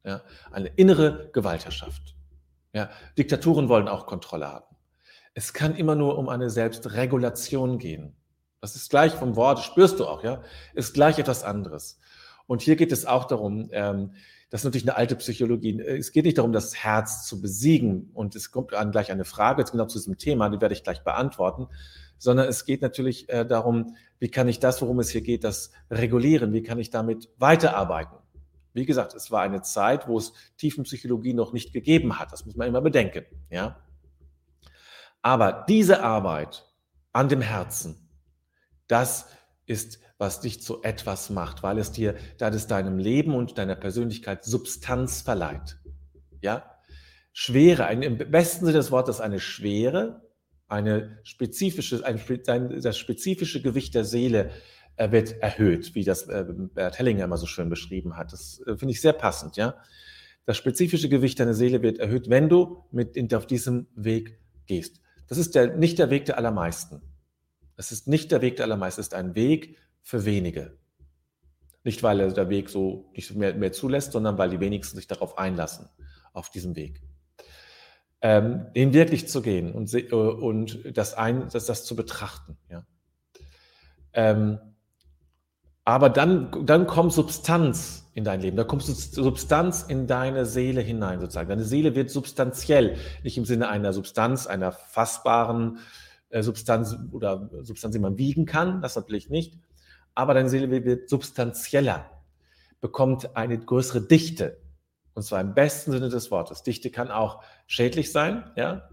Ja, 0.04 0.22
eine 0.52 0.68
innere 0.68 1.30
Gewaltherrschaft. 1.32 2.14
Ja, 2.72 2.88
Diktaturen 3.18 3.68
wollen 3.68 3.88
auch 3.88 4.06
Kontrolle 4.06 4.46
haben. 4.46 4.75
Es 5.38 5.52
kann 5.52 5.76
immer 5.76 5.94
nur 5.96 6.16
um 6.16 6.30
eine 6.30 6.48
Selbstregulation 6.48 7.78
gehen. 7.78 8.16
Das 8.62 8.74
ist 8.74 8.88
gleich 8.88 9.12
vom 9.12 9.36
Wort, 9.36 9.58
spürst 9.58 10.00
du 10.00 10.06
auch, 10.06 10.24
ja, 10.24 10.42
ist 10.72 10.94
gleich 10.94 11.18
etwas 11.18 11.44
anderes. 11.44 11.98
Und 12.46 12.62
hier 12.62 12.74
geht 12.74 12.90
es 12.90 13.04
auch 13.04 13.26
darum, 13.26 13.68
ähm, 13.72 14.12
das 14.48 14.62
ist 14.62 14.64
natürlich 14.64 14.88
eine 14.88 14.96
alte 14.96 15.14
Psychologie. 15.16 15.78
Es 15.78 16.12
geht 16.12 16.24
nicht 16.24 16.38
darum, 16.38 16.54
das 16.54 16.74
Herz 16.74 17.26
zu 17.26 17.42
besiegen. 17.42 18.10
Und 18.14 18.34
es 18.34 18.50
kommt 18.50 18.72
an 18.72 18.92
gleich 18.92 19.12
eine 19.12 19.26
Frage, 19.26 19.60
jetzt 19.60 19.72
genau 19.72 19.84
zu 19.84 19.98
diesem 19.98 20.16
Thema, 20.16 20.48
die 20.48 20.58
werde 20.58 20.72
ich 20.74 20.82
gleich 20.82 21.04
beantworten. 21.04 21.66
Sondern 22.16 22.48
es 22.48 22.64
geht 22.64 22.80
natürlich 22.80 23.28
äh, 23.28 23.44
darum, 23.44 23.94
wie 24.18 24.30
kann 24.30 24.48
ich 24.48 24.58
das, 24.58 24.80
worum 24.80 25.00
es 25.00 25.10
hier 25.10 25.20
geht, 25.20 25.44
das 25.44 25.70
regulieren? 25.90 26.54
Wie 26.54 26.62
kann 26.62 26.78
ich 26.78 26.88
damit 26.88 27.28
weiterarbeiten? 27.36 28.16
Wie 28.72 28.86
gesagt, 28.86 29.14
es 29.14 29.30
war 29.30 29.42
eine 29.42 29.60
Zeit, 29.60 30.08
wo 30.08 30.16
es 30.16 30.32
Tiefenpsychologie 30.56 31.34
noch 31.34 31.52
nicht 31.52 31.74
gegeben 31.74 32.18
hat. 32.18 32.32
Das 32.32 32.46
muss 32.46 32.56
man 32.56 32.68
immer 32.68 32.80
bedenken, 32.80 33.26
ja. 33.50 33.76
Aber 35.26 35.64
diese 35.68 36.04
Arbeit 36.04 36.64
an 37.12 37.28
dem 37.28 37.40
Herzen, 37.40 38.08
das 38.86 39.26
ist, 39.66 39.98
was 40.18 40.40
dich 40.40 40.62
zu 40.62 40.84
etwas 40.84 41.30
macht, 41.30 41.64
weil 41.64 41.78
es 41.78 41.90
dir, 41.90 42.14
da 42.38 42.46
es 42.50 42.68
deinem 42.68 42.96
Leben 42.96 43.34
und 43.34 43.58
deiner 43.58 43.74
Persönlichkeit 43.74 44.44
Substanz 44.44 45.22
verleiht. 45.22 45.80
Ja? 46.42 46.76
Schwere, 47.32 47.86
ein, 47.86 48.02
im 48.02 48.18
besten 48.18 48.66
Sinne 48.66 48.78
des 48.78 48.92
Wortes 48.92 49.20
eine 49.20 49.40
Schwere, 49.40 50.22
eine 50.68 51.18
spezifische, 51.24 52.06
ein, 52.06 52.20
ein, 52.46 52.80
das 52.80 52.96
spezifische 52.96 53.60
Gewicht 53.60 53.96
der 53.96 54.04
Seele 54.04 54.52
äh, 54.94 55.10
wird 55.10 55.42
erhöht, 55.42 55.96
wie 55.96 56.04
das 56.04 56.28
äh, 56.28 56.44
Bert 56.46 57.00
Hellinger 57.00 57.24
immer 57.24 57.36
so 57.36 57.46
schön 57.46 57.68
beschrieben 57.68 58.16
hat. 58.16 58.32
Das 58.32 58.60
äh, 58.60 58.76
finde 58.76 58.92
ich 58.92 59.00
sehr 59.00 59.12
passend, 59.12 59.56
ja. 59.56 59.74
Das 60.44 60.56
spezifische 60.56 61.08
Gewicht 61.08 61.40
deiner 61.40 61.54
Seele 61.54 61.82
wird 61.82 61.98
erhöht, 61.98 62.30
wenn 62.30 62.48
du 62.48 62.84
mit 62.92 63.34
auf 63.34 63.48
diesem 63.48 63.88
Weg 63.96 64.38
gehst. 64.66 65.00
Das 65.28 65.38
ist 65.38 65.54
der, 65.54 65.76
nicht 65.76 65.98
der 65.98 66.10
Weg 66.10 66.26
der 66.26 66.36
allermeisten. 66.38 67.02
Es 67.76 67.92
ist 67.92 68.08
nicht 68.08 68.32
der 68.32 68.42
Weg 68.42 68.56
der 68.56 68.64
allermeisten, 68.64 69.00
es 69.00 69.08
ist 69.08 69.14
ein 69.14 69.34
Weg 69.34 69.76
für 70.02 70.24
wenige. 70.24 70.78
Nicht, 71.84 72.02
weil 72.02 72.32
der 72.32 72.48
Weg 72.48 72.68
so 72.68 73.10
nicht 73.14 73.34
mehr, 73.34 73.54
mehr 73.54 73.72
zulässt, 73.72 74.12
sondern 74.12 74.38
weil 74.38 74.50
die 74.50 74.60
wenigsten 74.60 74.96
sich 74.96 75.06
darauf 75.06 75.38
einlassen, 75.38 75.88
auf 76.32 76.50
diesem 76.50 76.74
Weg. 76.74 77.02
Ähm, 78.22 78.66
den 78.74 78.92
wirklich 78.92 79.28
zu 79.28 79.42
gehen 79.42 79.72
und, 79.72 79.92
äh, 79.92 80.12
und 80.12 80.96
das, 80.96 81.14
ein, 81.14 81.48
das, 81.52 81.66
das 81.66 81.84
zu 81.84 81.94
betrachten. 81.94 82.56
Ja. 82.70 82.86
Ähm, 84.14 84.58
aber 85.84 86.08
dann, 86.10 86.66
dann 86.66 86.86
kommt 86.86 87.12
Substanz 87.12 88.05
in 88.16 88.24
dein 88.24 88.40
Leben, 88.40 88.56
da 88.56 88.64
kommt 88.64 88.82
Substanz 88.82 89.82
in 89.82 90.06
deine 90.06 90.46
Seele 90.46 90.80
hinein 90.80 91.20
sozusagen. 91.20 91.50
Deine 91.50 91.64
Seele 91.64 91.94
wird 91.94 92.10
substanziell, 92.10 92.96
nicht 93.22 93.36
im 93.36 93.44
Sinne 93.44 93.68
einer 93.68 93.92
Substanz, 93.92 94.46
einer 94.46 94.72
fassbaren 94.72 95.80
äh, 96.30 96.42
Substanz 96.42 96.96
oder 97.12 97.50
Substanz, 97.60 97.92
die 97.92 97.98
man 97.98 98.16
wiegen 98.16 98.46
kann, 98.46 98.80
das 98.80 98.96
natürlich 98.96 99.28
nicht. 99.28 99.58
Aber 100.14 100.32
deine 100.32 100.48
Seele 100.48 100.70
wird 100.70 101.10
substanzieller, 101.10 102.10
bekommt 102.80 103.36
eine 103.36 103.58
größere 103.58 104.00
Dichte. 104.00 104.62
Und 105.12 105.22
zwar 105.22 105.42
im 105.42 105.52
besten 105.52 105.92
Sinne 105.92 106.08
des 106.08 106.30
Wortes. 106.30 106.62
Dichte 106.62 106.90
kann 106.90 107.10
auch 107.10 107.42
schädlich 107.66 108.12
sein, 108.12 108.50
ja. 108.56 108.88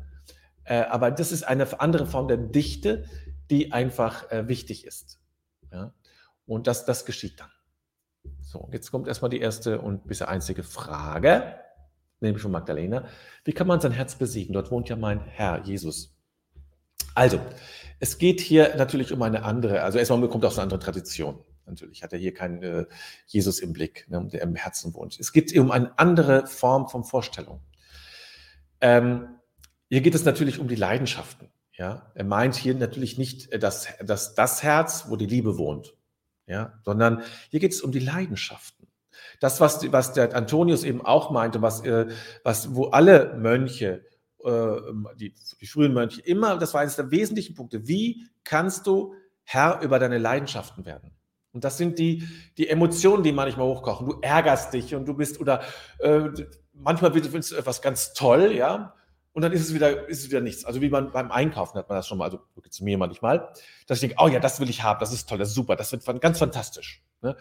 Äh, 0.65 0.82
aber 0.82 1.12
das 1.12 1.32
ist 1.32 1.44
eine 1.44 1.80
andere 1.80 2.08
Form 2.08 2.27
der 2.27 2.36
Dichte, 2.36 3.06
die 3.50 3.72
einfach 3.72 4.30
äh, 4.32 4.50
wichtig 4.50 4.86
ist. 4.86 5.22
Ja? 5.72 5.94
Und 6.46 6.68
das, 6.68 6.84
das 6.84 7.06
geschieht 7.06 7.39
dann. 7.39 7.52
So, 8.53 8.69
jetzt 8.72 8.91
kommt 8.91 9.07
erstmal 9.07 9.31
die 9.31 9.39
erste 9.39 9.81
und 9.81 10.05
bisher 10.05 10.29
einzige 10.29 10.62
Frage, 10.62 11.55
nämlich 12.19 12.43
von 12.43 12.51
Magdalena. 12.51 13.07
Wie 13.45 13.51
kann 13.51 13.65
man 13.65 13.81
sein 13.81 13.91
Herz 13.91 14.13
besiegen? 14.13 14.53
Dort 14.53 14.69
wohnt 14.69 14.89
ja 14.89 14.95
mein 14.95 15.22
Herr 15.22 15.63
Jesus. 15.63 16.15
Also, 17.15 17.39
es 18.00 18.19
geht 18.19 18.39
hier 18.39 18.75
natürlich 18.75 19.12
um 19.12 19.24
eine 19.24 19.41
andere, 19.41 19.81
also 19.81 19.98
erstmal 19.98 20.29
kommt 20.29 20.45
aus 20.45 20.60
einer 20.60 20.63
anderen 20.65 20.81
Tradition. 20.81 21.43
Natürlich 21.65 22.03
hat 22.03 22.13
er 22.13 22.19
hier 22.19 22.36
keinen 22.36 22.62
äh, 22.62 22.86
Jesus 23.25 23.57
im 23.57 23.74
Blick, 23.74 24.05
ne, 24.07 24.24
der 24.31 24.43
im 24.43 24.53
Herzen 24.53 24.93
wohnt. 24.93 25.19
Es 25.19 25.33
geht 25.33 25.57
um 25.57 25.72
eine 25.72 25.98
andere 25.98 26.45
Form 26.45 26.89
von 26.89 27.03
Vorstellung. 27.03 27.60
Ähm, 28.81 29.29
hier 29.89 30.01
geht 30.01 30.13
es 30.13 30.25
natürlich 30.25 30.60
um 30.60 30.67
die 30.67 30.75
Leidenschaften. 30.75 31.50
Ja? 31.75 32.12
Er 32.13 32.24
meint 32.24 32.53
hier 32.53 32.75
natürlich 32.75 33.17
nicht 33.17 33.51
das, 33.63 33.88
das, 34.00 34.36
das 34.36 34.62
Herz, 34.62 35.05
wo 35.07 35.15
die 35.15 35.25
Liebe 35.25 35.57
wohnt, 35.57 35.95
ja? 36.47 36.73
sondern 36.83 37.23
hier 37.50 37.59
geht 37.59 37.73
es 37.73 37.81
um 37.81 37.91
die 37.91 38.00
Leidenschaften. 38.00 38.88
Das, 39.39 39.59
was, 39.59 39.91
was 39.91 40.13
der 40.13 40.35
Antonius 40.35 40.83
eben 40.83 41.05
auch 41.05 41.31
meinte, 41.31 41.62
was, 41.62 41.83
äh, 41.85 42.07
was, 42.43 42.75
wo 42.75 42.85
alle 42.85 43.35
Mönche, 43.38 44.05
äh, 44.43 44.75
die, 45.15 45.33
die 45.59 45.67
frühen 45.67 45.93
Mönche, 45.93 46.21
immer, 46.21 46.57
das 46.57 46.73
war 46.73 46.81
eines 46.81 46.95
der 46.95 47.12
wesentlichen 47.12 47.55
Punkte. 47.55 47.88
Wie 47.88 48.27
kannst 48.43 48.88
du 48.88 49.15
Herr 49.43 49.81
über 49.81 50.00
deine 50.00 50.17
Leidenschaften 50.17 50.85
werden? 50.85 51.12
Und 51.51 51.63
das 51.63 51.77
sind 51.77 52.00
die, 52.00 52.27
die 52.57 52.67
Emotionen, 52.67 53.23
die 53.23 53.31
manchmal 53.31 53.67
hochkochen. 53.67 54.07
Du 54.07 54.19
ärgerst 54.21 54.73
dich 54.73 54.95
und 54.95 55.05
du 55.05 55.13
bist, 55.13 55.39
oder 55.39 55.62
äh, 56.00 56.29
manchmal 56.73 57.13
findest 57.13 57.51
du 57.51 57.55
etwas 57.55 57.81
ganz 57.81 58.13
toll, 58.13 58.51
ja, 58.51 58.95
und 59.33 59.41
dann 59.41 59.51
ist 59.51 59.61
es 59.61 59.73
wieder, 59.73 60.07
ist 60.07 60.19
es 60.19 60.29
wieder 60.29 60.41
nichts. 60.41 60.63
Also 60.63 60.81
wie 60.81 60.89
man 60.89 61.11
beim 61.11 61.31
Einkaufen 61.31 61.77
hat 61.77 61.89
man 61.89 61.97
das 61.97 62.07
schon 62.07 62.19
mal, 62.19 62.25
also 62.25 62.39
zu 62.69 62.83
mir 62.83 62.97
manchmal, 62.97 63.51
dass 63.87 63.97
ich 63.97 64.09
denke, 64.09 64.15
oh 64.23 64.27
ja, 64.27 64.39
das 64.39 64.59
will 64.59 64.69
ich 64.69 64.83
haben, 64.83 64.99
das 64.99 65.11
ist 65.11 65.27
toll, 65.27 65.39
das 65.39 65.49
ist 65.49 65.55
super, 65.55 65.75
das 65.75 65.91
wird 65.91 66.21
ganz 66.21 66.37
fantastisch. 66.37 67.03
Ne? 67.21 67.35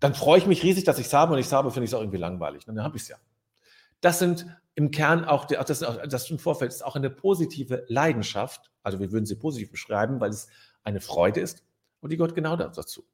Dann 0.00 0.14
freue 0.14 0.38
ich 0.38 0.46
mich 0.46 0.62
riesig, 0.62 0.84
dass 0.84 0.98
ich 0.98 1.06
es 1.06 1.12
habe 1.12 1.34
und 1.34 1.38
ich 1.38 1.46
es 1.46 1.52
habe, 1.52 1.70
finde 1.70 1.84
ich 1.84 1.90
es 1.90 1.94
auch 1.94 2.00
irgendwie 2.00 2.18
langweilig. 2.18 2.66
Ne? 2.66 2.74
Dann 2.74 2.84
habe 2.84 2.96
ich 2.96 3.02
es 3.02 3.08
ja. 3.08 3.16
Das 4.00 4.18
sind 4.18 4.46
im 4.74 4.90
Kern 4.90 5.24
auch, 5.24 5.44
das, 5.44 5.78
das 5.78 6.30
im 6.30 6.38
Vorfeld 6.38 6.72
ist 6.72 6.84
auch 6.84 6.96
eine 6.96 7.10
positive 7.10 7.84
Leidenschaft. 7.88 8.70
Also 8.82 8.98
wir 8.98 9.12
würden 9.12 9.26
sie 9.26 9.36
positiv 9.36 9.70
beschreiben, 9.70 10.20
weil 10.20 10.30
es 10.30 10.48
eine 10.82 11.00
Freude 11.00 11.40
ist 11.40 11.62
und 12.00 12.10
die 12.10 12.16
gehört 12.16 12.34
genau 12.34 12.56
dazu. 12.56 13.04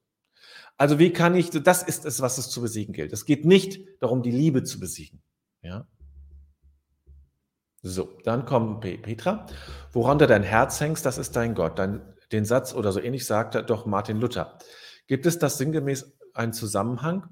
Also 0.77 0.99
wie 0.99 1.11
kann 1.11 1.35
ich, 1.35 1.49
das 1.49 1.83
ist 1.83 2.05
es, 2.05 2.21
was 2.21 2.37
es 2.37 2.49
zu 2.49 2.61
besiegen 2.61 2.93
gilt. 2.93 3.13
Es 3.13 3.25
geht 3.25 3.45
nicht 3.45 3.87
darum, 3.99 4.23
die 4.23 4.31
Liebe 4.31 4.63
zu 4.63 4.79
besiegen. 4.79 5.21
Ja? 5.61 5.85
So, 7.83 8.17
dann 8.23 8.45
kommt 8.45 8.81
Petra. 8.81 9.47
Woran 9.91 10.19
du 10.19 10.27
dein 10.27 10.43
Herz 10.43 10.79
hängst, 10.79 11.05
das 11.05 11.17
ist 11.17 11.35
dein 11.35 11.55
Gott. 11.55 11.79
Dein, 11.79 12.01
den 12.31 12.45
Satz 12.45 12.73
oder 12.73 12.91
so 12.91 12.99
ähnlich 12.99 13.25
sagte 13.25 13.63
doch 13.63 13.85
Martin 13.85 14.19
Luther. 14.19 14.57
Gibt 15.07 15.25
es 15.25 15.39
das 15.39 15.57
sinngemäß 15.57 16.17
einen 16.33 16.53
Zusammenhang? 16.53 17.27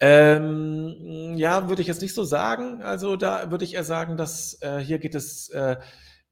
Ähm, 0.00 1.34
ja, 1.36 1.68
würde 1.68 1.80
ich 1.80 1.88
jetzt 1.88 2.02
nicht 2.02 2.14
so 2.14 2.24
sagen. 2.24 2.82
Also 2.82 3.16
da 3.16 3.50
würde 3.50 3.64
ich 3.64 3.74
eher 3.74 3.84
sagen, 3.84 4.16
dass 4.16 4.60
äh, 4.60 4.78
hier 4.80 4.98
geht 4.98 5.14
es 5.14 5.48
äh, 5.50 5.76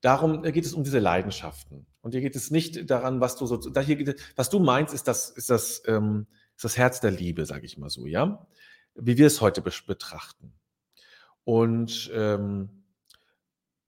darum, 0.01 0.43
geht 0.43 0.67
es 0.67 0.75
um 0.75 0.83
diese 0.83 0.99
Leidenschaften. 0.99 1.87
Und 2.01 2.11
hier 2.11 2.21
geht 2.21 2.35
es 2.35 2.51
nicht 2.51 2.91
daran, 2.91 3.21
was 3.21 3.37
du 3.37 3.47
so, 3.47 3.57
da 3.57 3.81
hier 3.81 3.97
geht, 3.97 4.21
was 4.35 4.51
du 4.51 4.59
meinst, 4.59 4.93
ist 4.93 5.07
das, 5.07 5.31
ist 5.31 5.49
das, 5.51 5.83
ähm, 5.87 6.27
ist 6.57 6.65
das 6.65 6.77
Herz 6.77 7.01
der 7.01 7.13
Liebe, 7.13 7.47
sage 7.47 7.65
ich 7.65 7.79
mal 7.79 7.89
so, 7.89 8.07
ja, 8.07 8.47
wie 8.95 9.17
wir 9.17 9.29
es 9.29 9.41
heute 9.41 9.63
betrachten. 9.63 10.53
Und, 11.45 12.11
ähm, 12.15 12.85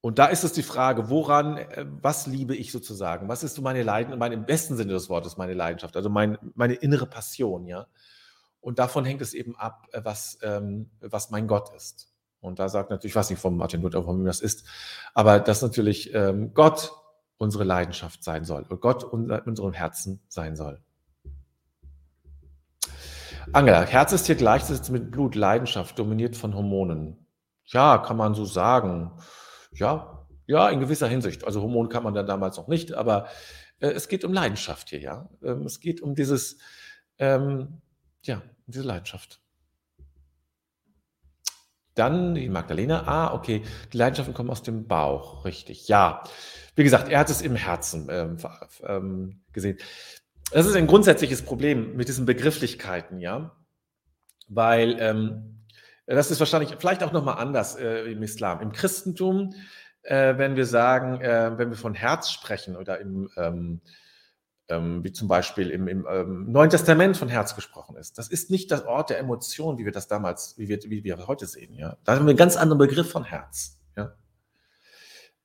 und 0.00 0.18
da 0.18 0.26
ist 0.26 0.44
es 0.44 0.52
die 0.52 0.62
Frage, 0.62 1.08
woran, 1.08 1.56
äh, 1.56 1.86
was 2.02 2.26
liebe 2.26 2.54
ich 2.54 2.72
sozusagen? 2.72 3.28
Was 3.28 3.42
ist 3.42 3.54
so 3.54 3.62
meine 3.62 3.82
Leidenschaft, 3.82 4.18
meine, 4.18 4.34
im 4.34 4.46
besten 4.46 4.76
Sinne 4.76 4.92
des 4.92 5.08
Wortes 5.08 5.36
meine 5.36 5.54
Leidenschaft, 5.54 5.96
also 5.96 6.10
mein, 6.10 6.38
meine 6.54 6.74
innere 6.74 7.06
Passion, 7.06 7.66
ja? 7.66 7.86
Und 8.60 8.78
davon 8.78 9.04
hängt 9.04 9.20
es 9.20 9.34
eben 9.34 9.56
ab, 9.56 9.86
äh, 9.92 10.00
was, 10.04 10.38
ähm, 10.42 10.90
was 11.00 11.30
mein 11.30 11.46
Gott 11.46 11.74
ist. 11.76 12.14
Und 12.40 12.58
da 12.58 12.68
sagt 12.68 12.90
natürlich, 12.90 13.12
ich 13.12 13.16
weiß 13.16 13.30
nicht 13.30 13.40
vom 13.40 13.56
Martin 13.56 13.82
Luther, 13.82 14.02
von 14.04 14.18
wem 14.18 14.26
das 14.26 14.40
ist, 14.40 14.64
aber 15.14 15.40
dass 15.40 15.62
natürlich 15.62 16.12
ähm, 16.14 16.52
Gott 16.54 16.92
unsere 17.38 17.64
Leidenschaft 17.64 18.22
sein 18.22 18.44
soll 18.44 18.64
und 18.68 18.80
Gott 18.80 19.04
unser, 19.04 19.46
unserem 19.46 19.72
Herzen 19.72 20.20
sein 20.28 20.56
soll. 20.56 20.80
Angela, 23.52 23.82
Herz 23.82 24.12
ist 24.12 24.26
hier 24.26 24.34
gleichgesetzt 24.34 24.90
mit 24.90 25.10
Blut, 25.10 25.34
Leidenschaft, 25.34 25.98
dominiert 25.98 26.36
von 26.36 26.54
Hormonen. 26.54 27.23
Ja, 27.66 27.98
kann 27.98 28.16
man 28.16 28.34
so 28.34 28.44
sagen. 28.44 29.12
Ja, 29.72 30.26
ja, 30.46 30.68
in 30.68 30.80
gewisser 30.80 31.08
Hinsicht. 31.08 31.44
Also 31.44 31.62
Hormon 31.62 31.88
kann 31.88 32.02
man 32.02 32.14
dann 32.14 32.26
damals 32.26 32.56
noch 32.56 32.68
nicht, 32.68 32.92
aber 32.92 33.28
äh, 33.80 33.88
es 33.88 34.08
geht 34.08 34.24
um 34.24 34.32
Leidenschaft 34.32 34.90
hier, 34.90 35.00
ja. 35.00 35.28
Ähm, 35.42 35.62
es 35.62 35.80
geht 35.80 36.00
um 36.00 36.14
dieses, 36.14 36.58
ähm, 37.18 37.80
ja, 38.22 38.42
diese 38.66 38.82
Leidenschaft. 38.82 39.40
Dann 41.94 42.34
die 42.34 42.48
Magdalena. 42.48 43.04
Ah, 43.06 43.34
okay. 43.34 43.62
Die 43.92 43.96
Leidenschaften 43.96 44.34
kommen 44.34 44.50
aus 44.50 44.62
dem 44.62 44.88
Bauch. 44.88 45.44
Richtig. 45.44 45.86
Ja. 45.86 46.24
Wie 46.74 46.82
gesagt, 46.82 47.08
er 47.08 47.20
hat 47.20 47.30
es 47.30 47.40
im 47.40 47.54
Herzen 47.54 48.08
ähm, 48.10 48.36
ähm, 48.82 49.42
gesehen. 49.52 49.78
Das 50.50 50.66
ist 50.66 50.74
ein 50.74 50.88
grundsätzliches 50.88 51.42
Problem 51.42 51.96
mit 51.96 52.08
diesen 52.08 52.26
Begrifflichkeiten, 52.26 53.20
ja. 53.20 53.56
Weil 54.48 54.96
ähm, 54.98 55.63
das 56.06 56.30
ist 56.30 56.38
wahrscheinlich 56.40 56.74
vielleicht 56.78 57.02
auch 57.02 57.12
nochmal 57.12 57.38
anders 57.38 57.76
äh, 57.76 58.10
im 58.10 58.22
Islam. 58.22 58.60
Im 58.60 58.72
Christentum, 58.72 59.54
äh, 60.02 60.36
wenn 60.36 60.56
wir 60.56 60.66
sagen, 60.66 61.20
äh, 61.20 61.52
wenn 61.56 61.70
wir 61.70 61.76
von 61.76 61.94
Herz 61.94 62.30
sprechen 62.30 62.76
oder 62.76 63.00
im, 63.00 63.30
ähm, 63.36 63.80
ähm, 64.68 65.04
wie 65.04 65.12
zum 65.12 65.28
Beispiel 65.28 65.70
im, 65.70 65.88
im 65.88 66.06
ähm, 66.10 66.50
Neuen 66.50 66.70
Testament 66.70 67.16
von 67.16 67.28
Herz 67.28 67.54
gesprochen 67.54 67.96
ist, 67.96 68.18
das 68.18 68.28
ist 68.28 68.50
nicht 68.50 68.70
das 68.70 68.84
Ort 68.84 69.10
der 69.10 69.18
Emotion, 69.18 69.78
wie 69.78 69.84
wir 69.84 69.92
das 69.92 70.08
damals, 70.08 70.56
wie 70.58 70.68
wir, 70.68 70.78
wie 70.84 71.04
wir 71.04 71.26
heute 71.26 71.46
sehen. 71.46 71.74
Ja? 71.74 71.96
Da 72.04 72.14
haben 72.14 72.26
wir 72.26 72.30
einen 72.30 72.38
ganz 72.38 72.56
anderen 72.56 72.78
Begriff 72.78 73.10
von 73.10 73.24
Herz. 73.24 73.78
Ja? 73.96 74.14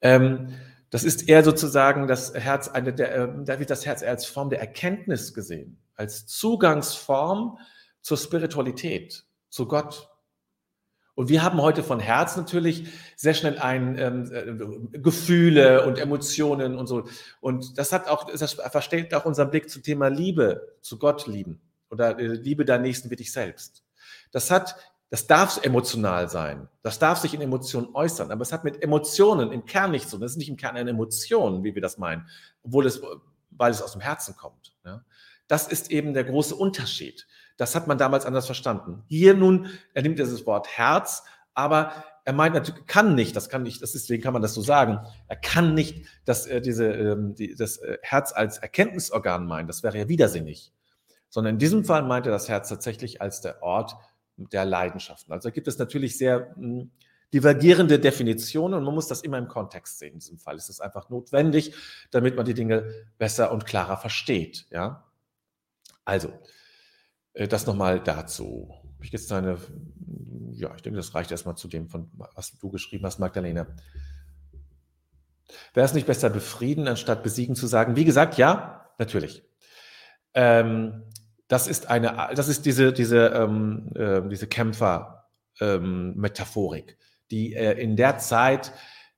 Ähm, 0.01 0.53
das 0.89 1.03
ist 1.03 1.27
eher 1.27 1.43
sozusagen 1.43 2.07
das 2.07 2.33
Herz, 2.33 2.67
eine 2.67 2.93
der, 2.93 3.15
äh, 3.15 3.27
da 3.43 3.59
wird 3.59 3.69
das 3.69 3.85
Herz 3.85 4.01
eher 4.01 4.09
als 4.09 4.25
Form 4.25 4.49
der 4.49 4.59
Erkenntnis 4.59 5.33
gesehen, 5.33 5.77
als 5.95 6.25
Zugangsform 6.25 7.59
zur 8.01 8.17
Spiritualität, 8.17 9.25
zu 9.49 9.67
Gott. 9.67 10.09
Und 11.19 11.27
wir 11.27 11.43
haben 11.43 11.61
heute 11.61 11.83
von 11.83 11.99
Herz 11.99 12.37
natürlich 12.37 12.87
sehr 13.17 13.33
schnell 13.33 13.59
ein 13.59 13.97
ähm, 13.99 14.31
äh, 14.93 14.99
Gefühle 14.99 15.85
und 15.85 15.99
Emotionen 15.99 16.77
und 16.77 16.87
so. 16.87 17.09
Und 17.41 17.77
das 17.77 17.91
hat 17.91 18.07
auch, 18.07 18.31
das 18.31 18.53
verstellt 18.53 19.13
auch 19.13 19.25
unseren 19.25 19.49
Blick 19.49 19.69
zum 19.69 19.83
Thema 19.83 20.07
Liebe, 20.07 20.77
zu 20.79 20.97
Gott 20.97 21.27
lieben 21.27 21.59
oder 21.89 22.17
äh, 22.17 22.25
Liebe 22.25 22.63
deinen 22.63 22.83
Nächsten 22.83 23.09
wie 23.09 23.17
dich 23.17 23.33
selbst. 23.33 23.83
Das 24.31 24.49
hat, 24.49 24.77
das 25.09 25.27
darf 25.27 25.59
emotional 25.61 26.29
sein. 26.29 26.69
Das 26.83 26.99
darf 26.99 27.17
sich 27.17 27.33
in 27.33 27.41
Emotionen 27.41 27.89
äußern. 27.93 28.31
Aber 28.31 28.43
es 28.43 28.53
hat 28.53 28.63
mit 28.63 28.81
Emotionen 28.81 29.51
im 29.51 29.65
Kern 29.65 29.91
nichts 29.91 30.11
zu 30.11 30.15
tun. 30.15 30.21
Das 30.21 30.31
ist 30.31 30.37
nicht 30.37 30.47
im 30.47 30.55
Kern 30.55 30.77
eine 30.77 30.91
Emotion, 30.91 31.65
wie 31.65 31.75
wir 31.75 31.81
das 31.81 31.97
meinen, 31.97 32.29
obwohl 32.63 32.85
es, 32.85 33.01
weil 33.51 33.71
es 33.71 33.81
aus 33.81 33.91
dem 33.91 33.99
Herzen 33.99 34.37
kommt. 34.37 34.73
Ja? 34.85 35.03
Das 35.49 35.67
ist 35.67 35.91
eben 35.91 36.13
der 36.13 36.23
große 36.23 36.55
Unterschied. 36.55 37.27
Das 37.59 37.75
hat 37.75 37.87
man 37.87 37.97
damals 37.97 38.25
anders 38.25 38.45
verstanden. 38.45 39.03
Hier 39.07 39.33
nun, 39.33 39.67
er 39.93 40.01
nimmt 40.01 40.17
dieses 40.17 40.45
Wort 40.45 40.69
Herz, 40.77 41.23
aber 41.53 41.91
er 42.23 42.31
meint 42.31 42.55
natürlich, 42.55 42.85
kann 42.87 43.15
nicht, 43.15 43.35
das 43.35 43.49
kann 43.49 43.63
nicht, 43.63 43.81
das 43.81 43.95
ist, 43.95 44.03
deswegen 44.05 44.23
kann 44.23 44.31
man 44.31 44.41
das 44.41 44.53
so 44.53 44.61
sagen, 44.61 44.99
er 45.27 45.35
kann 45.35 45.73
nicht 45.73 46.05
dass, 46.23 46.47
äh, 46.47 46.61
diese, 46.61 46.85
ähm, 46.85 47.35
die, 47.35 47.55
das 47.55 47.77
äh, 47.77 47.97
Herz 48.01 48.31
als 48.31 48.59
Erkenntnisorgan 48.59 49.45
meinen, 49.45 49.67
das 49.67 49.83
wäre 49.83 49.97
ja 49.97 50.07
widersinnig. 50.07 50.71
Sondern 51.27 51.55
in 51.55 51.59
diesem 51.59 51.83
Fall 51.83 52.03
meint 52.03 52.25
er 52.27 52.31
das 52.31 52.47
Herz 52.47 52.69
tatsächlich 52.69 53.21
als 53.21 53.41
der 53.41 53.61
Ort 53.61 53.97
der 54.37 54.63
Leidenschaften. 54.63 55.33
Also 55.33 55.49
da 55.49 55.53
gibt 55.53 55.67
es 55.67 55.77
natürlich 55.77 56.17
sehr 56.17 56.53
mh, 56.55 56.81
hm, 56.81 56.91
divergierende 57.33 57.99
Definitionen 57.99 58.75
und 58.75 58.85
man 58.85 58.95
muss 58.95 59.07
das 59.07 59.21
immer 59.21 59.37
im 59.37 59.49
Kontext 59.49 59.99
sehen. 59.99 60.13
In 60.13 60.19
diesem 60.19 60.39
Fall 60.39 60.55
ist 60.55 60.69
es 60.69 60.79
einfach 60.79 61.09
notwendig, 61.09 61.75
damit 62.09 62.37
man 62.37 62.45
die 62.45 62.53
Dinge 62.53 62.89
besser 63.17 63.51
und 63.51 63.65
klarer 63.65 63.97
versteht. 63.97 64.65
Ja? 64.71 65.03
Also, 66.05 66.31
das 67.33 67.65
nochmal 67.65 68.01
dazu. 68.01 68.69
Habe 68.95 69.05
ich 69.05 69.11
jetzt 69.11 69.31
deine, 69.31 69.57
ja, 70.51 70.73
ich 70.75 70.81
denke, 70.81 70.97
das 70.97 71.15
reicht 71.15 71.31
erstmal 71.31 71.55
zu 71.55 71.67
dem, 71.67 71.87
von 71.87 72.11
was 72.35 72.57
du 72.57 72.69
geschrieben 72.69 73.05
hast, 73.05 73.19
Magdalena. 73.19 73.67
Wäre 75.73 75.85
es 75.85 75.93
nicht 75.93 76.07
besser 76.07 76.29
befrieden, 76.29 76.87
anstatt 76.87 77.23
besiegen 77.23 77.55
zu 77.55 77.67
sagen? 77.67 77.95
Wie 77.95 78.05
gesagt, 78.05 78.37
ja, 78.37 78.85
natürlich. 78.97 79.43
Ähm, 80.33 81.03
das 81.47 81.67
ist 81.67 81.89
eine, 81.89 82.29
das 82.35 82.47
ist 82.47 82.65
diese, 82.65 82.93
diese, 82.93 83.27
ähm, 83.27 83.91
äh, 83.95 84.21
diese 84.29 84.47
Kämpfer-Metaphorik, 84.47 86.91
ähm, 86.91 86.97
die 87.31 87.55
äh, 87.55 87.81
in 87.81 87.95
der 87.95 88.19
Zeit 88.19 88.71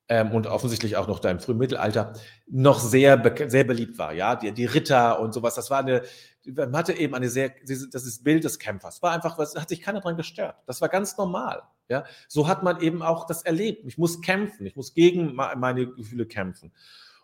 ähm, 0.07 0.31
und 0.31 0.47
offensichtlich 0.47 0.95
auch 0.95 1.07
noch 1.07 1.19
da 1.19 1.29
im 1.29 1.39
frühen 1.39 1.57
Mittelalter 1.57 2.13
noch 2.47 2.79
sehr, 2.79 3.21
sehr 3.47 3.63
beliebt 3.65 3.97
war. 3.97 4.13
Ja, 4.13 4.35
die, 4.35 4.53
die 4.53 4.65
Ritter 4.65 5.19
und 5.19 5.33
sowas, 5.33 5.55
das 5.55 5.69
war 5.69 5.79
eine, 5.79 6.03
man 6.45 6.75
hatte 6.75 6.93
eben 6.93 7.13
eine 7.13 7.29
sehr, 7.29 7.51
das 7.61 8.05
ist 8.05 8.23
Bild 8.23 8.43
des 8.43 8.59
Kämpfers. 8.59 9.01
War 9.01 9.11
einfach, 9.11 9.37
was 9.37 9.55
hat 9.55 9.69
sich 9.69 9.81
keiner 9.81 10.01
dran 10.01 10.17
gestört. 10.17 10.55
Das 10.65 10.81
war 10.81 10.89
ganz 10.89 11.17
normal. 11.17 11.63
Ja, 11.87 12.05
so 12.27 12.47
hat 12.47 12.63
man 12.63 12.81
eben 12.81 13.01
auch 13.01 13.25
das 13.25 13.43
erlebt. 13.43 13.83
Ich 13.85 13.97
muss 13.97 14.21
kämpfen, 14.21 14.65
ich 14.65 14.75
muss 14.75 14.93
gegen 14.93 15.35
meine 15.35 15.87
Gefühle 15.87 16.25
kämpfen. 16.25 16.71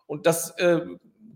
Und 0.05 0.25
das 0.25 0.51
äh, 0.57 0.85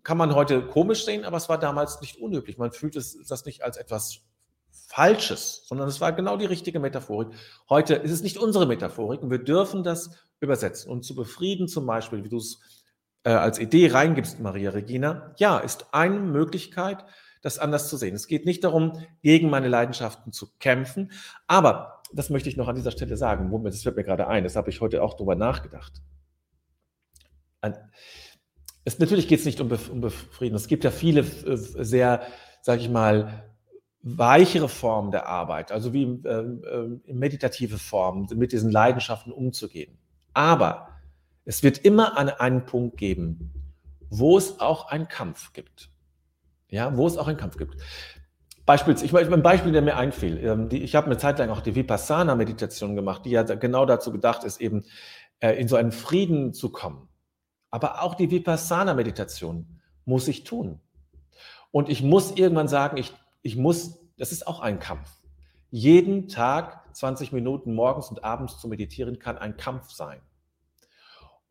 kann 0.03 0.17
man 0.17 0.35
heute 0.35 0.65
komisch 0.65 1.05
sehen, 1.05 1.23
aber 1.25 1.37
es 1.37 1.49
war 1.49 1.57
damals 1.57 2.01
nicht 2.01 2.17
unüblich. 2.17 2.57
Man 2.57 2.71
fühlt 2.71 2.95
es, 2.95 3.17
das 3.27 3.45
nicht 3.45 3.63
als 3.63 3.77
etwas 3.77 4.21
Falsches, 4.87 5.63
sondern 5.65 5.87
es 5.87 6.01
war 6.01 6.11
genau 6.11 6.35
die 6.35 6.45
richtige 6.45 6.79
Metaphorik. 6.79 7.29
Heute 7.69 7.95
ist 7.95 8.11
es 8.11 8.21
nicht 8.21 8.37
unsere 8.37 8.65
Metaphorik 8.65 9.21
und 9.21 9.31
wir 9.31 9.37
dürfen 9.37 9.83
das 9.83 10.09
übersetzen. 10.41 10.91
Und 10.91 11.03
zu 11.03 11.15
befrieden 11.15 11.67
zum 11.69 11.85
Beispiel, 11.85 12.25
wie 12.25 12.29
du 12.29 12.37
es 12.37 12.59
äh, 13.23 13.29
als 13.29 13.59
Idee 13.59 13.87
reingibst, 13.87 14.39
Maria 14.39 14.71
Regina, 14.71 15.33
ja, 15.37 15.59
ist 15.59 15.93
eine 15.93 16.19
Möglichkeit, 16.19 17.05
das 17.41 17.59
anders 17.59 17.89
zu 17.89 17.97
sehen. 17.97 18.15
Es 18.15 18.27
geht 18.27 18.45
nicht 18.45 18.63
darum, 18.63 18.93
gegen 19.21 19.49
meine 19.49 19.67
Leidenschaften 19.67 20.31
zu 20.31 20.47
kämpfen, 20.59 21.11
aber 21.47 22.01
das 22.13 22.29
möchte 22.29 22.49
ich 22.49 22.57
noch 22.57 22.67
an 22.67 22.75
dieser 22.75 22.91
Stelle 22.91 23.17
sagen, 23.17 23.51
das 23.63 23.83
fällt 23.83 23.95
mir 23.95 24.03
gerade 24.03 24.27
ein, 24.27 24.43
das 24.43 24.55
habe 24.55 24.69
ich 24.69 24.81
heute 24.81 25.01
auch 25.01 25.13
darüber 25.13 25.35
nachgedacht. 25.35 26.01
Es, 28.83 28.99
natürlich 28.99 29.27
geht 29.27 29.39
es 29.39 29.45
nicht 29.45 29.61
um, 29.61 29.71
um 29.91 30.01
Befrieden. 30.01 30.55
Es 30.55 30.67
gibt 30.67 30.83
ja 30.83 30.91
viele 30.91 31.21
äh, 31.21 31.55
sehr, 31.55 32.21
sage 32.61 32.81
ich 32.81 32.89
mal, 32.89 33.51
weichere 34.01 34.67
Formen 34.67 35.11
der 35.11 35.27
Arbeit, 35.27 35.71
also 35.71 35.93
wie 35.93 36.03
äh, 36.03 36.29
äh, 36.29 36.99
meditative 37.13 37.77
Formen, 37.77 38.27
mit 38.35 38.51
diesen 38.51 38.71
Leidenschaften 38.71 39.31
umzugehen. 39.31 39.99
Aber 40.33 40.87
es 41.45 41.61
wird 41.61 41.77
immer 41.79 42.17
an 42.17 42.29
einen 42.29 42.65
Punkt 42.65 42.97
geben, 42.97 43.53
wo 44.09 44.37
es 44.37 44.59
auch 44.59 44.87
einen 44.87 45.07
Kampf 45.07 45.53
gibt. 45.53 45.90
Ja, 46.71 46.97
wo 46.97 47.05
es 47.05 47.17
auch 47.17 47.27
einen 47.27 47.37
Kampf 47.37 47.57
gibt. 47.57 47.75
Beispiels, 48.65 49.03
ich, 49.03 49.13
ein 49.13 49.43
Beispiel, 49.43 49.73
der 49.73 49.81
mir 49.81 49.97
einfiel. 49.97 50.37
Ähm, 50.43 50.69
die, 50.69 50.81
ich 50.81 50.95
habe 50.95 51.07
eine 51.07 51.17
Zeit 51.17 51.37
lang 51.37 51.49
auch 51.49 51.61
die 51.61 51.75
Vipassana-Meditation 51.75 52.95
gemacht, 52.95 53.25
die 53.25 53.31
ja 53.31 53.43
genau 53.43 53.85
dazu 53.85 54.11
gedacht 54.11 54.43
ist, 54.43 54.61
eben 54.61 54.85
äh, 55.39 55.51
in 55.59 55.67
so 55.67 55.75
einen 55.75 55.91
Frieden 55.91 56.53
zu 56.53 56.71
kommen. 56.71 57.09
Aber 57.69 58.01
auch 58.01 58.15
die 58.15 58.31
Vipassana-Meditation 58.31 59.81
muss 60.05 60.27
ich 60.27 60.43
tun. 60.45 60.79
Und 61.71 61.89
ich 61.89 62.01
muss 62.01 62.31
irgendwann 62.31 62.67
sagen, 62.67 62.97
ich, 62.97 63.13
ich 63.41 63.57
muss, 63.57 63.99
das 64.17 64.31
ist 64.31 64.47
auch 64.47 64.61
ein 64.61 64.79
Kampf. 64.79 65.09
Jeden 65.69 66.27
Tag 66.27 66.95
20 66.95 67.31
Minuten 67.31 67.73
morgens 67.73 68.09
und 68.09 68.23
abends 68.23 68.59
zu 68.59 68.67
meditieren 68.67 69.19
kann 69.19 69.37
ein 69.37 69.57
Kampf 69.57 69.91
sein. 69.91 70.21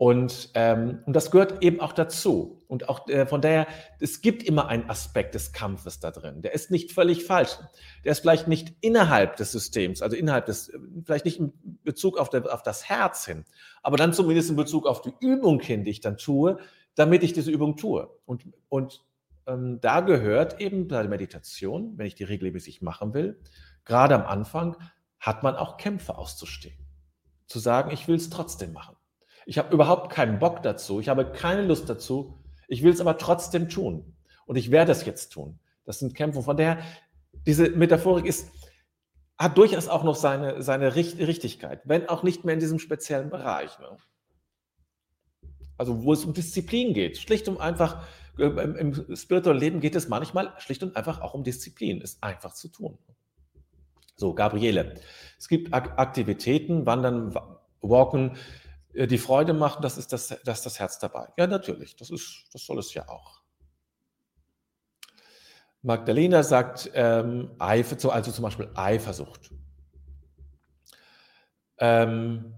Und, 0.00 0.48
ähm, 0.54 1.00
und 1.04 1.14
das 1.14 1.30
gehört 1.30 1.62
eben 1.62 1.78
auch 1.80 1.92
dazu. 1.92 2.62
Und 2.68 2.88
auch 2.88 3.06
äh, 3.08 3.26
von 3.26 3.42
daher, 3.42 3.66
es 3.98 4.22
gibt 4.22 4.42
immer 4.42 4.66
einen 4.68 4.88
Aspekt 4.88 5.34
des 5.34 5.52
Kampfes 5.52 6.00
da 6.00 6.10
drin. 6.10 6.40
Der 6.40 6.54
ist 6.54 6.70
nicht 6.70 6.92
völlig 6.92 7.26
falsch. 7.26 7.58
Der 8.02 8.12
ist 8.12 8.20
vielleicht 8.20 8.48
nicht 8.48 8.72
innerhalb 8.80 9.36
des 9.36 9.52
Systems, 9.52 10.00
also 10.00 10.16
innerhalb 10.16 10.46
des, 10.46 10.72
vielleicht 11.04 11.26
nicht 11.26 11.38
in 11.38 11.52
Bezug 11.84 12.16
auf, 12.16 12.30
der, 12.30 12.50
auf 12.50 12.62
das 12.62 12.88
Herz 12.88 13.26
hin, 13.26 13.44
aber 13.82 13.98
dann 13.98 14.14
zumindest 14.14 14.48
in 14.48 14.56
Bezug 14.56 14.86
auf 14.86 15.02
die 15.02 15.12
Übung 15.20 15.60
hin, 15.60 15.84
die 15.84 15.90
ich 15.90 16.00
dann 16.00 16.16
tue, 16.16 16.56
damit 16.94 17.22
ich 17.22 17.34
diese 17.34 17.50
Übung 17.50 17.76
tue. 17.76 18.08
Und, 18.24 18.46
und 18.70 19.04
ähm, 19.46 19.82
da 19.82 20.00
gehört 20.00 20.62
eben 20.62 20.88
bei 20.88 21.02
der 21.02 21.10
Meditation, 21.10 21.98
wenn 21.98 22.06
ich 22.06 22.14
die 22.14 22.24
regelmäßig 22.24 22.80
machen 22.80 23.12
will, 23.12 23.38
gerade 23.84 24.14
am 24.14 24.22
Anfang, 24.22 24.78
hat 25.18 25.42
man 25.42 25.56
auch 25.56 25.76
Kämpfe 25.76 26.16
auszustehen. 26.16 26.78
Zu 27.48 27.58
sagen, 27.58 27.90
ich 27.90 28.08
will 28.08 28.16
es 28.16 28.30
trotzdem 28.30 28.72
machen. 28.72 28.96
Ich 29.50 29.58
habe 29.58 29.74
überhaupt 29.74 30.12
keinen 30.12 30.38
Bock 30.38 30.62
dazu. 30.62 31.00
Ich 31.00 31.08
habe 31.08 31.32
keine 31.32 31.62
Lust 31.62 31.90
dazu. 31.90 32.38
Ich 32.68 32.84
will 32.84 32.92
es 32.92 33.00
aber 33.00 33.18
trotzdem 33.18 33.68
tun. 33.68 34.14
Und 34.46 34.54
ich 34.54 34.70
werde 34.70 34.92
es 34.92 35.04
jetzt 35.04 35.30
tun. 35.30 35.58
Das 35.84 35.98
sind 35.98 36.14
Kämpfe. 36.14 36.40
Von 36.40 36.56
daher, 36.56 36.78
diese 37.48 37.68
Metaphorik 37.70 38.26
ist, 38.26 38.48
hat 39.36 39.58
durchaus 39.58 39.88
auch 39.88 40.04
noch 40.04 40.14
seine, 40.14 40.62
seine 40.62 40.94
Richtigkeit, 40.94 41.80
wenn 41.84 42.08
auch 42.08 42.22
nicht 42.22 42.44
mehr 42.44 42.54
in 42.54 42.60
diesem 42.60 42.78
speziellen 42.78 43.28
Bereich. 43.28 43.76
Ne? 43.80 43.96
Also 45.76 46.04
wo 46.04 46.12
es 46.12 46.24
um 46.24 46.32
Disziplin 46.32 46.94
geht, 46.94 47.18
schlicht 47.18 47.48
um 47.48 47.58
einfach, 47.58 48.06
äh, 48.38 48.44
im, 48.44 48.76
im 48.76 49.16
spirituellen 49.16 49.58
Leben 49.58 49.80
geht 49.80 49.96
es 49.96 50.08
manchmal 50.08 50.54
schlicht 50.58 50.84
und 50.84 50.94
einfach 50.94 51.22
auch 51.22 51.34
um 51.34 51.42
Disziplin, 51.42 52.00
ist 52.02 52.22
einfach 52.22 52.54
zu 52.54 52.68
tun. 52.68 52.98
So, 54.14 54.32
Gabriele, 54.32 54.94
es 55.40 55.48
gibt 55.48 55.74
Aktivitäten, 55.74 56.86
Wandern, 56.86 57.34
Walken, 57.80 58.36
die 58.94 59.18
Freude 59.18 59.52
machen, 59.52 59.82
das 59.82 59.98
ist 59.98 60.12
das, 60.12 60.28
das, 60.44 60.62
das 60.62 60.78
Herz 60.78 60.98
dabei. 60.98 61.28
Ja, 61.36 61.46
natürlich, 61.46 61.96
das, 61.96 62.10
ist, 62.10 62.44
das 62.52 62.64
soll 62.64 62.78
es 62.78 62.92
ja 62.94 63.08
auch. 63.08 63.40
Magdalena 65.82 66.42
sagt, 66.42 66.90
ähm, 66.94 67.52
Eifer, 67.58 68.12
also 68.12 68.30
zum 68.30 68.42
Beispiel 68.42 68.68
Eifersucht. 68.74 69.50
Ähm, 71.78 72.54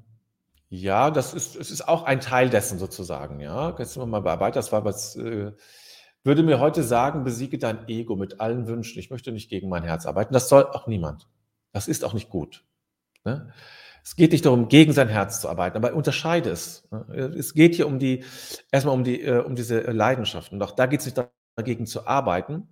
ja, 0.68 1.10
das 1.10 1.34
ist, 1.34 1.54
es 1.54 1.70
ist 1.70 1.86
auch 1.86 2.04
ein 2.04 2.20
Teil 2.20 2.50
dessen 2.50 2.78
sozusagen. 2.78 3.40
Ja, 3.40 3.76
jetzt 3.78 3.92
sind 3.92 4.02
wir 4.02 4.06
mal 4.06 4.20
bei 4.20 4.40
weiter. 4.40 4.54
Das 4.54 4.72
war 4.72 4.84
was, 4.84 5.14
äh, 5.16 5.52
würde 6.24 6.42
mir 6.42 6.58
heute 6.58 6.82
sagen, 6.82 7.24
besiege 7.24 7.58
dein 7.58 7.88
Ego 7.88 8.16
mit 8.16 8.40
allen 8.40 8.66
Wünschen. 8.66 8.98
Ich 8.98 9.10
möchte 9.10 9.32
nicht 9.32 9.50
gegen 9.50 9.68
mein 9.68 9.84
Herz 9.84 10.06
arbeiten. 10.06 10.32
Das 10.32 10.48
soll 10.48 10.64
auch 10.64 10.86
niemand. 10.86 11.28
Das 11.72 11.88
ist 11.88 12.04
auch 12.04 12.14
nicht 12.14 12.30
gut. 12.30 12.64
Ne? 13.24 13.52
Es 14.04 14.16
geht 14.16 14.32
nicht 14.32 14.44
darum, 14.44 14.68
gegen 14.68 14.92
sein 14.92 15.08
Herz 15.08 15.40
zu 15.40 15.48
arbeiten, 15.48 15.76
aber 15.76 15.94
unterscheide 15.94 16.50
es. 16.50 16.88
Es 17.36 17.54
geht 17.54 17.74
hier 17.76 17.86
um 17.86 17.98
die, 17.98 18.24
erstmal 18.72 18.94
um 18.94 19.04
die, 19.04 19.22
äh, 19.22 19.42
um 19.42 19.54
diese 19.54 19.80
Leidenschaften. 19.80 20.56
Und 20.58 20.62
auch 20.62 20.72
da 20.72 20.86
geht 20.86 21.00
es 21.00 21.06
nicht 21.06 21.22
dagegen 21.54 21.86
zu 21.86 22.06
arbeiten, 22.06 22.68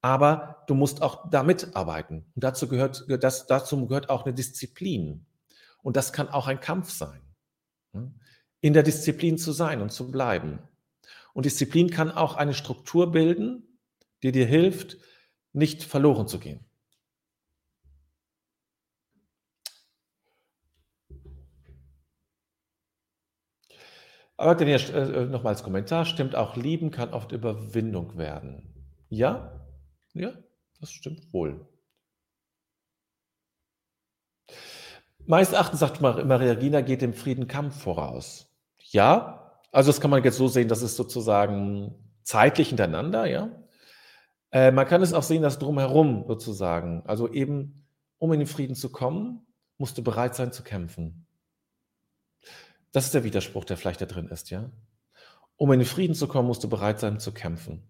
aber 0.00 0.64
du 0.66 0.74
musst 0.74 1.02
auch 1.02 1.28
damit 1.30 1.76
arbeiten. 1.76 2.26
Und 2.34 2.44
dazu 2.44 2.68
gehört, 2.68 3.04
das, 3.08 3.46
dazu 3.46 3.86
gehört 3.86 4.08
auch 4.08 4.24
eine 4.24 4.34
Disziplin. 4.34 5.26
Und 5.82 5.96
das 5.96 6.12
kann 6.12 6.28
auch 6.28 6.46
ein 6.46 6.60
Kampf 6.60 6.90
sein. 6.90 7.20
In 8.60 8.72
der 8.72 8.82
Disziplin 8.82 9.36
zu 9.38 9.52
sein 9.52 9.82
und 9.82 9.92
zu 9.92 10.10
bleiben. 10.10 10.60
Und 11.34 11.46
Disziplin 11.46 11.90
kann 11.90 12.10
auch 12.10 12.36
eine 12.36 12.54
Struktur 12.54 13.10
bilden, 13.10 13.78
die 14.22 14.32
dir 14.32 14.46
hilft, 14.46 14.98
nicht 15.52 15.82
verloren 15.82 16.28
zu 16.28 16.38
gehen. 16.38 16.64
Aber 24.42 24.56
dann 24.56 24.66
hier 24.66 24.92
äh, 24.92 25.26
nochmal 25.26 25.54
Kommentar, 25.54 26.04
stimmt 26.04 26.34
auch, 26.34 26.56
Lieben 26.56 26.90
kann 26.90 27.14
oft 27.14 27.30
Überwindung 27.30 28.18
werden. 28.18 28.74
Ja, 29.08 29.52
ja, 30.14 30.32
das 30.80 30.90
stimmt 30.90 31.32
wohl. 31.32 31.64
Meines 35.26 35.52
Erachtens, 35.52 35.78
sagt 35.78 36.00
Maria 36.00 36.54
Gina, 36.54 36.80
geht 36.80 37.02
dem 37.02 37.14
Frieden 37.14 37.46
Kampf 37.46 37.80
voraus. 37.80 38.52
Ja, 38.78 39.60
also 39.70 39.90
das 39.90 40.00
kann 40.00 40.10
man 40.10 40.24
jetzt 40.24 40.38
so 40.38 40.48
sehen, 40.48 40.66
das 40.66 40.82
ist 40.82 40.96
sozusagen 40.96 41.94
zeitlich 42.24 42.70
hintereinander, 42.70 43.26
ja. 43.26 43.48
Äh, 44.50 44.72
man 44.72 44.88
kann 44.88 45.02
es 45.02 45.14
auch 45.14 45.22
sehen, 45.22 45.42
dass 45.42 45.60
drumherum 45.60 46.24
sozusagen, 46.26 47.04
also 47.06 47.32
eben, 47.32 47.86
um 48.18 48.32
in 48.32 48.40
den 48.40 48.48
Frieden 48.48 48.74
zu 48.74 48.90
kommen, 48.90 49.46
musst 49.78 49.96
du 49.98 50.02
bereit 50.02 50.34
sein 50.34 50.50
zu 50.50 50.64
kämpfen. 50.64 51.28
Das 52.92 53.06
ist 53.06 53.14
der 53.14 53.24
Widerspruch, 53.24 53.64
der 53.64 53.76
vielleicht 53.76 54.00
da 54.00 54.06
drin 54.06 54.28
ist, 54.28 54.50
ja. 54.50 54.70
Um 55.56 55.72
in 55.72 55.80
den 55.80 55.86
Frieden 55.86 56.14
zu 56.14 56.28
kommen, 56.28 56.48
musst 56.48 56.64
du 56.64 56.68
bereit 56.68 57.00
sein 57.00 57.18
zu 57.18 57.32
kämpfen. 57.32 57.88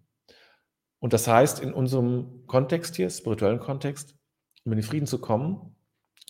Und 0.99 1.11
das 1.11 1.27
heißt, 1.27 1.59
in 1.59 1.73
unserem 1.73 2.47
Kontext 2.47 2.95
hier, 2.95 3.09
spirituellen 3.09 3.59
Kontext, 3.59 4.15
um 4.63 4.71
in 4.71 4.77
den 4.79 4.85
Frieden 4.85 5.07
zu 5.07 5.19
kommen, 5.19 5.75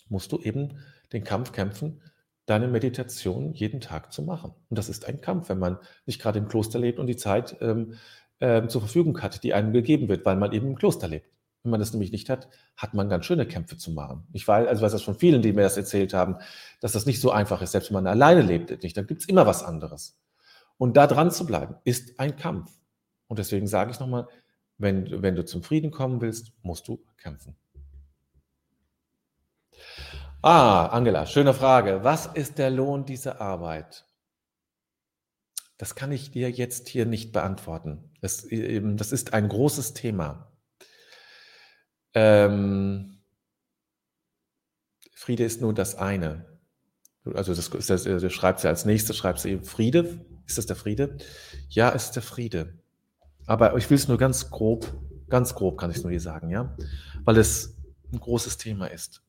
musst 0.08 0.32
du 0.32 0.40
eben 0.40 0.80
den 1.12 1.22
Kampf 1.22 1.52
kämpfen, 1.52 2.02
deine 2.46 2.68
Meditation 2.68 3.52
jeden 3.52 3.80
Tag 3.80 4.12
zu 4.12 4.22
machen. 4.22 4.52
Und 4.68 4.78
das 4.78 4.88
ist 4.88 5.06
ein 5.06 5.20
Kampf, 5.20 5.48
wenn 5.48 5.58
man 5.58 5.78
nicht 6.06 6.20
gerade 6.20 6.38
im 6.38 6.48
Kloster 6.48 6.78
lebt 6.78 6.98
und 6.98 7.06
die 7.06 7.16
Zeit 7.16 7.56
ähm, 7.60 7.94
äh, 8.40 8.66
zur 8.66 8.80
Verfügung 8.80 9.22
hat, 9.22 9.44
die 9.44 9.54
einem 9.54 9.72
gegeben 9.72 10.08
wird, 10.08 10.24
weil 10.26 10.36
man 10.36 10.52
eben 10.52 10.66
im 10.66 10.76
Kloster 10.76 11.08
lebt. 11.08 11.33
Wenn 11.64 11.70
man 11.70 11.80
das 11.80 11.92
nämlich 11.92 12.12
nicht 12.12 12.28
hat, 12.28 12.48
hat 12.76 12.92
man 12.92 13.08
ganz 13.08 13.24
schöne 13.24 13.46
Kämpfe 13.46 13.78
zu 13.78 13.90
machen. 13.90 14.28
Ich 14.32 14.46
weiß, 14.46 14.68
also 14.68 14.82
weiß 14.82 14.92
das 14.92 15.02
von 15.02 15.14
vielen, 15.14 15.40
die 15.40 15.54
mir 15.54 15.62
das 15.62 15.78
erzählt 15.78 16.12
haben, 16.12 16.36
dass 16.80 16.92
das 16.92 17.06
nicht 17.06 17.22
so 17.22 17.30
einfach 17.30 17.62
ist, 17.62 17.72
selbst 17.72 17.88
wenn 17.88 17.94
man 17.94 18.06
alleine 18.06 18.42
lebt 18.42 18.82
nicht. 18.82 18.94
Dann 18.96 19.06
gibt 19.06 19.22
es 19.22 19.28
immer 19.28 19.46
was 19.46 19.64
anderes. 19.64 20.18
Und 20.76 20.98
da 20.98 21.06
dran 21.06 21.30
zu 21.30 21.46
bleiben, 21.46 21.76
ist 21.84 22.20
ein 22.20 22.36
Kampf. 22.36 22.70
Und 23.28 23.38
deswegen 23.38 23.66
sage 23.66 23.92
ich 23.92 23.98
nochmal, 23.98 24.28
wenn, 24.76 25.22
wenn 25.22 25.36
du 25.36 25.44
zum 25.44 25.62
Frieden 25.62 25.90
kommen 25.90 26.20
willst, 26.20 26.52
musst 26.62 26.86
du 26.86 27.02
kämpfen. 27.16 27.56
Ah, 30.42 30.88
Angela, 30.88 31.24
schöne 31.24 31.54
Frage. 31.54 32.04
Was 32.04 32.26
ist 32.26 32.58
der 32.58 32.70
Lohn 32.70 33.06
dieser 33.06 33.40
Arbeit? 33.40 34.04
Das 35.78 35.94
kann 35.94 36.12
ich 36.12 36.30
dir 36.30 36.50
jetzt 36.50 36.88
hier 36.88 37.06
nicht 37.06 37.32
beantworten. 37.32 38.10
Das, 38.20 38.46
das 38.50 39.12
ist 39.12 39.32
ein 39.32 39.48
großes 39.48 39.94
Thema. 39.94 40.53
Ähm, 42.14 43.18
Friede 45.12 45.44
ist 45.44 45.60
nur 45.60 45.74
das 45.74 45.96
eine. 45.96 46.46
Also 47.24 47.54
das, 47.54 47.70
das, 47.70 48.04
das 48.04 48.32
schreibt 48.32 48.60
sie 48.60 48.68
als 48.68 48.84
nächstes, 48.84 49.16
schreibt 49.16 49.40
sie 49.40 49.50
eben 49.50 49.64
Friede. 49.64 50.24
Ist 50.46 50.58
das 50.58 50.66
der 50.66 50.76
Friede? 50.76 51.16
Ja, 51.68 51.92
es 51.94 52.06
ist 52.06 52.16
der 52.16 52.22
Friede. 52.22 52.78
Aber 53.46 53.76
ich 53.76 53.88
will 53.90 53.96
es 53.96 54.08
nur 54.08 54.18
ganz 54.18 54.50
grob 54.50 54.92
Ganz 55.28 55.54
grob 55.54 55.78
kann 55.78 55.90
ich 55.90 55.96
es 55.96 56.02
nur 56.02 56.10
hier 56.10 56.20
sagen, 56.20 56.50
ja? 56.50 56.76
Weil 57.24 57.38
es 57.38 57.76
ein 58.12 58.20
großes 58.20 58.58
Thema 58.58 58.86
ist. 58.86 59.22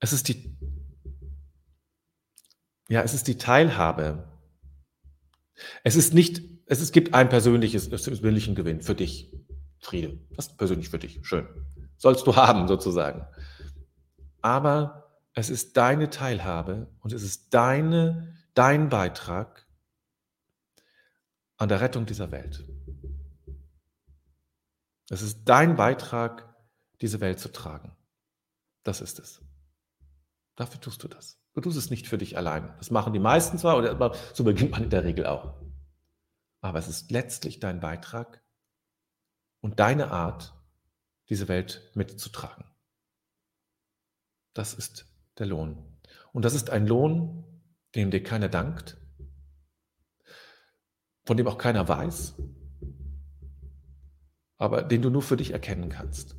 Es 0.00 0.12
ist 0.12 0.28
die, 0.28 0.56
ja, 2.88 3.02
es 3.02 3.14
ist 3.14 3.26
die 3.26 3.38
Teilhabe. 3.38 4.28
Es 5.82 5.96
ist 5.96 6.12
nicht, 6.12 6.42
es, 6.66 6.80
es 6.80 6.92
gibt 6.92 7.14
ein 7.14 7.28
persönliches, 7.28 7.88
persönlichen 7.88 8.54
Gewinn 8.54 8.82
für 8.82 8.94
dich. 8.94 9.32
Friede. 9.84 10.18
Das 10.30 10.48
ist 10.48 10.56
persönlich 10.56 10.88
für 10.88 10.98
dich. 10.98 11.20
Schön. 11.22 11.46
Sollst 11.96 12.26
du 12.26 12.36
haben, 12.36 12.66
sozusagen. 12.68 13.26
Aber 14.40 15.20
es 15.34 15.50
ist 15.50 15.76
deine 15.76 16.10
Teilhabe 16.10 16.88
und 17.00 17.12
es 17.12 17.22
ist 17.22 17.52
deine, 17.54 18.36
dein 18.54 18.88
Beitrag 18.88 19.66
an 21.56 21.68
der 21.68 21.80
Rettung 21.80 22.06
dieser 22.06 22.30
Welt. 22.30 22.64
Es 25.10 25.22
ist 25.22 25.44
dein 25.44 25.76
Beitrag, 25.76 26.54
diese 27.00 27.20
Welt 27.20 27.38
zu 27.38 27.52
tragen. 27.52 27.96
Das 28.84 29.00
ist 29.00 29.18
es. 29.18 29.42
Dafür 30.56 30.80
tust 30.80 31.02
du 31.02 31.08
das. 31.08 31.40
Du 31.52 31.60
tust 31.60 31.76
es 31.76 31.90
nicht 31.90 32.08
für 32.08 32.18
dich 32.18 32.36
allein. 32.36 32.74
Das 32.78 32.90
machen 32.90 33.12
die 33.12 33.18
meisten 33.18 33.58
zwar, 33.58 33.76
oder 33.76 34.14
so 34.32 34.44
beginnt 34.44 34.70
man 34.72 34.84
in 34.84 34.90
der 34.90 35.04
Regel 35.04 35.26
auch. 35.26 35.60
Aber 36.60 36.78
es 36.78 36.88
ist 36.88 37.10
letztlich 37.10 37.60
dein 37.60 37.80
Beitrag 37.80 38.43
und 39.64 39.80
deine 39.80 40.10
Art, 40.10 40.52
diese 41.30 41.48
Welt 41.48 41.90
mitzutragen. 41.94 42.66
Das 44.52 44.74
ist 44.74 45.06
der 45.38 45.46
Lohn. 45.46 45.82
Und 46.34 46.44
das 46.44 46.52
ist 46.52 46.68
ein 46.68 46.86
Lohn, 46.86 47.62
dem 47.94 48.10
dir 48.10 48.22
keiner 48.22 48.50
dankt, 48.50 48.98
von 51.24 51.38
dem 51.38 51.48
auch 51.48 51.56
keiner 51.56 51.88
weiß, 51.88 52.34
aber 54.58 54.82
den 54.82 55.00
du 55.00 55.08
nur 55.08 55.22
für 55.22 55.38
dich 55.38 55.52
erkennen 55.52 55.88
kannst. 55.88 56.36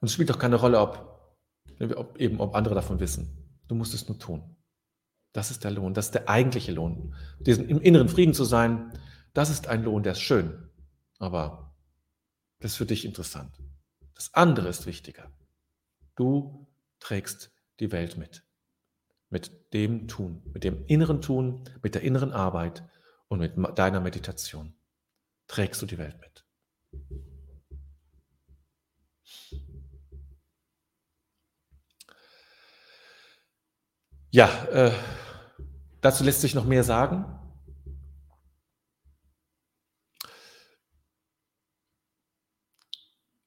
Und 0.00 0.08
es 0.08 0.12
spielt 0.12 0.30
auch 0.32 0.38
keine 0.38 0.56
Rolle, 0.56 0.80
ob, 0.80 1.34
ob, 1.96 2.18
eben, 2.18 2.40
ob 2.40 2.54
andere 2.54 2.74
davon 2.74 3.00
wissen. 3.00 3.58
Du 3.68 3.74
musst 3.74 3.94
es 3.94 4.06
nur 4.06 4.18
tun. 4.18 4.54
Das 5.32 5.50
ist 5.50 5.64
der 5.64 5.70
Lohn, 5.70 5.94
das 5.94 6.06
ist 6.06 6.14
der 6.14 6.28
eigentliche 6.28 6.72
Lohn. 6.72 7.14
Diesen, 7.40 7.70
Im 7.70 7.80
inneren 7.80 8.10
Frieden 8.10 8.34
zu 8.34 8.44
sein, 8.44 8.92
das 9.32 9.48
ist 9.48 9.66
ein 9.66 9.82
Lohn, 9.82 10.02
der 10.02 10.12
ist 10.12 10.20
schön, 10.20 10.70
aber 11.24 11.74
das 12.60 12.72
ist 12.72 12.76
für 12.76 12.86
dich 12.86 13.04
interessant. 13.04 13.58
Das 14.14 14.32
andere 14.34 14.68
ist 14.68 14.86
wichtiger. 14.86 15.32
Du 16.14 16.68
trägst 17.00 17.50
die 17.80 17.90
Welt 17.90 18.16
mit. 18.16 18.44
Mit 19.30 19.72
dem 19.72 20.06
Tun, 20.06 20.42
mit 20.52 20.62
dem 20.62 20.84
inneren 20.86 21.20
Tun, 21.20 21.64
mit 21.82 21.94
der 21.94 22.02
inneren 22.02 22.32
Arbeit 22.32 22.84
und 23.28 23.40
mit 23.40 23.56
deiner 23.78 24.00
Meditation 24.00 24.74
trägst 25.48 25.82
du 25.82 25.86
die 25.86 25.98
Welt 25.98 26.20
mit. 26.20 26.44
Ja, 34.30 34.48
äh, 34.66 34.92
dazu 36.00 36.22
lässt 36.22 36.40
sich 36.42 36.54
noch 36.54 36.64
mehr 36.64 36.84
sagen. 36.84 37.24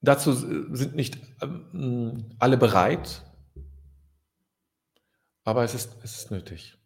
Dazu 0.01 0.33
sind 0.33 0.95
nicht 0.95 1.17
ähm, 1.41 2.29
alle 2.39 2.57
bereit, 2.57 3.23
aber 5.43 5.63
es 5.63 5.73
ist, 5.73 5.97
es 6.03 6.17
ist 6.17 6.31
nötig. 6.31 6.77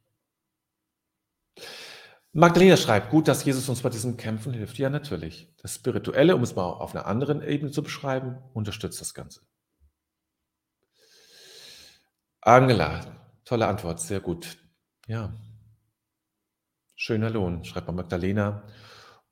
Magdalena 2.33 2.77
schreibt, 2.77 3.09
gut, 3.09 3.27
dass 3.27 3.43
Jesus 3.43 3.67
uns 3.67 3.81
bei 3.81 3.89
diesen 3.89 4.15
Kämpfen 4.15 4.53
hilft. 4.53 4.77
Ja, 4.77 4.89
natürlich. 4.89 5.53
Das 5.61 5.75
Spirituelle, 5.75 6.35
um 6.35 6.43
es 6.43 6.55
mal 6.55 6.63
auf 6.63 6.95
einer 6.95 7.05
anderen 7.05 7.41
Ebene 7.41 7.71
zu 7.71 7.83
beschreiben, 7.83 8.37
unterstützt 8.53 9.01
das 9.01 9.13
Ganze. 9.13 9.41
Angela, 12.39 13.05
tolle 13.43 13.67
Antwort, 13.67 13.99
sehr 13.99 14.21
gut. 14.21 14.57
Ja. 15.07 15.33
Schöner 16.95 17.29
Lohn, 17.29 17.65
schreibt 17.65 17.87
bei 17.87 17.93
Magdalena. 17.93 18.63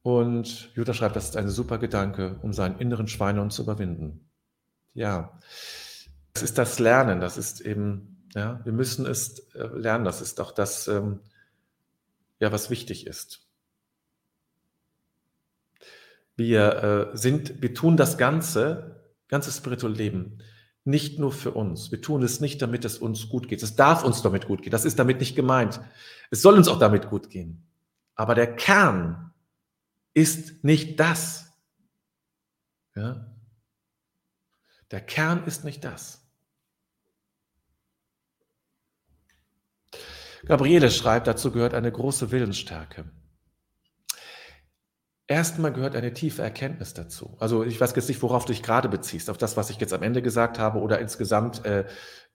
Und 0.10 0.72
Jutta 0.74 0.96
schreibt, 0.96 1.16
das 1.16 1.26
ist 1.26 1.38
ein 1.38 1.50
super 1.50 1.78
Gedanke, 1.78 2.40
um 2.42 2.52
seinen 2.52 2.80
inneren 2.80 3.08
Schweinehund 3.08 3.54
zu 3.54 3.62
überwinden. 3.62 4.28
Ja, 4.96 5.40
das 6.34 6.42
ist 6.42 6.58
das 6.58 6.80
Lernen, 6.80 7.20
das 7.20 7.38
ist 7.38 7.62
eben, 7.62 8.26
ja, 8.34 8.60
wir 8.64 8.74
müssen 8.74 9.06
es 9.06 9.38
äh, 9.54 9.68
lernen, 9.68 10.06
das 10.06 10.20
ist 10.20 10.42
auch 10.42 10.52
das, 10.52 10.88
ähm, 10.88 11.20
ja, 12.40 12.52
was 12.52 12.72
wichtig 12.72 13.06
ist. 13.06 13.42
Wir 16.36 17.12
äh, 17.14 17.16
sind, 17.16 17.62
wir 17.62 17.76
tun 17.76 17.96
das 17.96 18.18
Ganze, 18.18 19.00
ganze 19.28 19.52
spirituelle 19.52 19.96
Leben, 19.96 20.40
nicht 20.86 21.20
nur 21.20 21.32
für 21.32 21.52
uns. 21.52 21.92
Wir 21.92 22.02
tun 22.02 22.24
es 22.24 22.40
nicht, 22.40 22.64
damit 22.64 22.84
es 22.84 22.98
uns 22.98 23.30
gut 23.30 23.48
geht. 23.48 23.62
Es 23.62 23.76
darf 23.76 24.04
uns 24.04 24.24
damit 24.24 24.48
gut 24.48 24.64
gehen. 24.64 24.72
Das 24.72 24.86
ist 24.86 24.98
damit 24.98 25.20
nicht 25.20 25.36
gemeint. 25.36 25.80
Es 26.32 26.42
soll 26.42 26.56
uns 26.56 26.68
auch 26.68 26.80
damit 26.80 27.12
gut 27.12 27.30
gehen. 27.30 27.68
Aber 28.16 28.34
der 28.34 28.56
Kern 28.56 29.29
ist 30.14 30.64
nicht 30.64 31.00
das. 31.00 31.54
Ja? 32.96 33.26
Der 34.92 35.02
Kern 35.02 35.46
ist 35.46 35.64
nicht 35.64 35.84
das. 35.84 36.26
Gabriele 40.46 40.90
schreibt, 40.90 41.28
dazu 41.28 41.52
gehört 41.52 41.74
eine 41.74 41.92
große 41.92 42.32
Willensstärke. 42.32 43.12
Erstmal 45.28 45.72
gehört 45.72 45.96
eine 45.96 46.12
tiefe 46.14 46.42
Erkenntnis 46.42 46.96
dazu. 46.96 47.38
Also 47.40 47.64
ich 47.64 47.80
weiß 47.80 47.94
jetzt 47.96 48.08
nicht, 48.08 48.22
worauf 48.24 48.46
du 48.46 48.54
dich 48.54 48.64
gerade 48.64 48.90
beziehst, 48.90 49.30
auf 49.30 49.38
das, 49.38 49.58
was 49.58 49.70
ich 49.70 49.78
jetzt 49.78 49.94
am 49.94 50.02
Ende 50.02 50.24
gesagt 50.24 50.58
habe 50.58 50.80
oder 50.80 51.00
insgesamt 51.00 51.64
äh, 51.66 51.86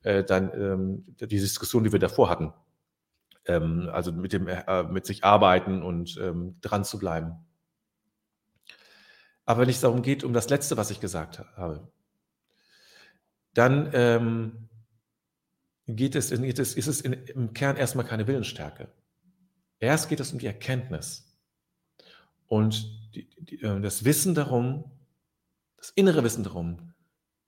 äh, 0.03 0.23
dann 0.23 0.53
ähm, 0.55 1.17
die 1.19 1.27
Diskussion, 1.27 1.83
die 1.83 1.91
wir 1.91 1.99
davor 1.99 2.31
hatten. 2.31 2.53
Ähm, 3.47 3.91
also 3.93 4.13
mit 4.13 4.33
dem 4.33 4.47
äh, 4.47 4.85
mit 4.85 5.07
sich 5.07 5.25
arbeiten 5.25 5.83
und 5.83 6.17
ähm, 6.23 6.59
dran 6.61 6.85
zu 6.85 7.01
bleiben. 7.01 7.45
Aber 9.45 9.63
wenn 9.63 9.69
es 9.69 9.81
darum 9.81 10.03
geht, 10.03 10.25
um 10.25 10.33
das 10.33 10.49
Letzte, 10.49 10.77
was 10.77 10.91
ich 10.91 11.01
gesagt 11.01 11.39
habe, 11.57 11.87
dann 13.53 13.91
ähm, 13.93 14.69
geht 15.87 16.15
es, 16.15 16.31
geht 16.31 16.59
es, 16.59 16.75
ist 16.75 16.87
es 16.87 17.01
in, 17.01 17.13
im 17.13 17.55
Kern 17.55 17.77
erstmal 17.77 18.07
keine 18.07 18.27
Willensstärke. 18.27 18.89
Erst 19.79 20.09
geht 20.09 20.21
es 20.21 20.33
um 20.33 20.39
die 20.39 20.47
Erkenntnis 20.47 21.39
und 22.47 23.15
die, 23.15 23.29
die, 23.41 23.63
äh, 23.63 23.81
das 23.81 24.05
Wissen 24.05 24.35
darum, 24.35 24.91
das 25.77 25.91
innere 25.91 26.25
Wissen 26.25 26.45
darum, 26.45 26.95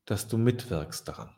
dass 0.04 0.28
du 0.28 0.36
mitwirkst 0.36 1.08
daran. 1.08 1.30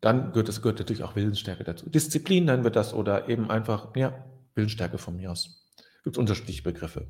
Dann 0.00 0.30
gehört, 0.32 0.48
es 0.48 0.60
gehört 0.60 0.78
natürlich 0.78 1.02
auch 1.02 1.16
Willensstärke 1.16 1.64
dazu. 1.64 1.88
Disziplin 1.88 2.44
nennen 2.44 2.64
wir 2.64 2.70
das 2.70 2.92
oder 2.92 3.28
eben 3.28 3.50
einfach, 3.50 3.96
ja, 3.96 4.24
Willensstärke 4.54 4.98
von 4.98 5.16
mir 5.16 5.32
aus. 5.32 5.64
Es 5.78 6.02
gibt 6.04 6.18
unterschiedliche 6.18 6.62
Begriffe. 6.62 7.08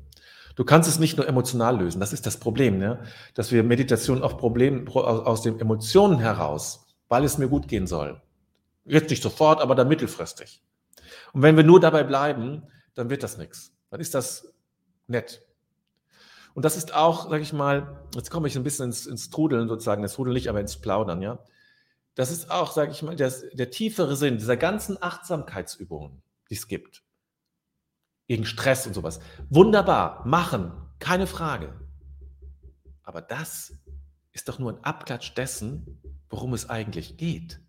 Du 0.57 0.65
kannst 0.65 0.89
es 0.89 0.99
nicht 0.99 1.15
nur 1.15 1.27
emotional 1.27 1.77
lösen. 1.79 2.01
Das 2.01 2.11
ist 2.11 2.25
das 2.25 2.37
Problem, 2.37 2.77
ne? 2.77 2.99
dass 3.33 3.53
wir 3.53 3.63
Meditation 3.63 4.21
auf 4.21 4.37
Problem 4.37 4.85
aus 4.89 5.41
den 5.41 5.57
Emotionen 5.59 6.19
heraus 6.19 6.87
weil 7.09 7.23
es 7.23 7.37
mir 7.37 7.47
gut 7.47 7.67
gehen 7.67 7.87
soll. 7.87 8.21
Jetzt 8.85 9.09
nicht 9.09 9.23
sofort, 9.23 9.61
aber 9.61 9.75
dann 9.75 9.87
mittelfristig. 9.87 10.61
Und 11.33 11.41
wenn 11.41 11.57
wir 11.57 11.63
nur 11.63 11.79
dabei 11.79 12.03
bleiben, 12.03 12.63
dann 12.95 13.09
wird 13.09 13.23
das 13.23 13.37
nichts. 13.37 13.73
Dann 13.89 13.99
ist 13.99 14.13
das 14.13 14.53
nett. 15.07 15.45
Und 16.53 16.65
das 16.65 16.75
ist 16.75 16.93
auch, 16.93 17.29
sage 17.29 17.43
ich 17.43 17.53
mal, 17.53 18.07
jetzt 18.15 18.31
komme 18.31 18.47
ich 18.47 18.55
ein 18.55 18.63
bisschen 18.63 18.85
ins, 18.85 19.05
ins 19.05 19.29
Trudeln 19.29 19.67
sozusagen, 19.67 20.01
das 20.01 20.13
Trudeln 20.13 20.33
nicht, 20.33 20.49
aber 20.49 20.59
ins 20.59 20.77
Plaudern, 20.77 21.21
ja. 21.21 21.39
Das 22.15 22.31
ist 22.31 22.49
auch, 22.49 22.71
sage 22.71 22.91
ich 22.91 23.03
mal, 23.03 23.15
das, 23.15 23.45
der 23.53 23.69
tiefere 23.69 24.15
Sinn 24.15 24.39
dieser 24.39 24.57
ganzen 24.57 25.01
Achtsamkeitsübungen, 25.01 26.23
die 26.49 26.55
es 26.55 26.67
gibt. 26.67 27.03
Gegen 28.27 28.45
Stress 28.45 28.85
und 28.87 28.93
sowas. 28.93 29.19
Wunderbar, 29.49 30.25
machen, 30.25 30.71
keine 30.99 31.27
Frage. 31.27 31.79
Aber 33.03 33.21
das 33.21 33.73
ist 34.31 34.49
doch 34.49 34.59
nur 34.59 34.73
ein 34.73 34.83
Abklatsch 34.83 35.33
dessen, 35.35 36.01
worum 36.29 36.53
es 36.53 36.69
eigentlich 36.69 37.17
geht. 37.17 37.61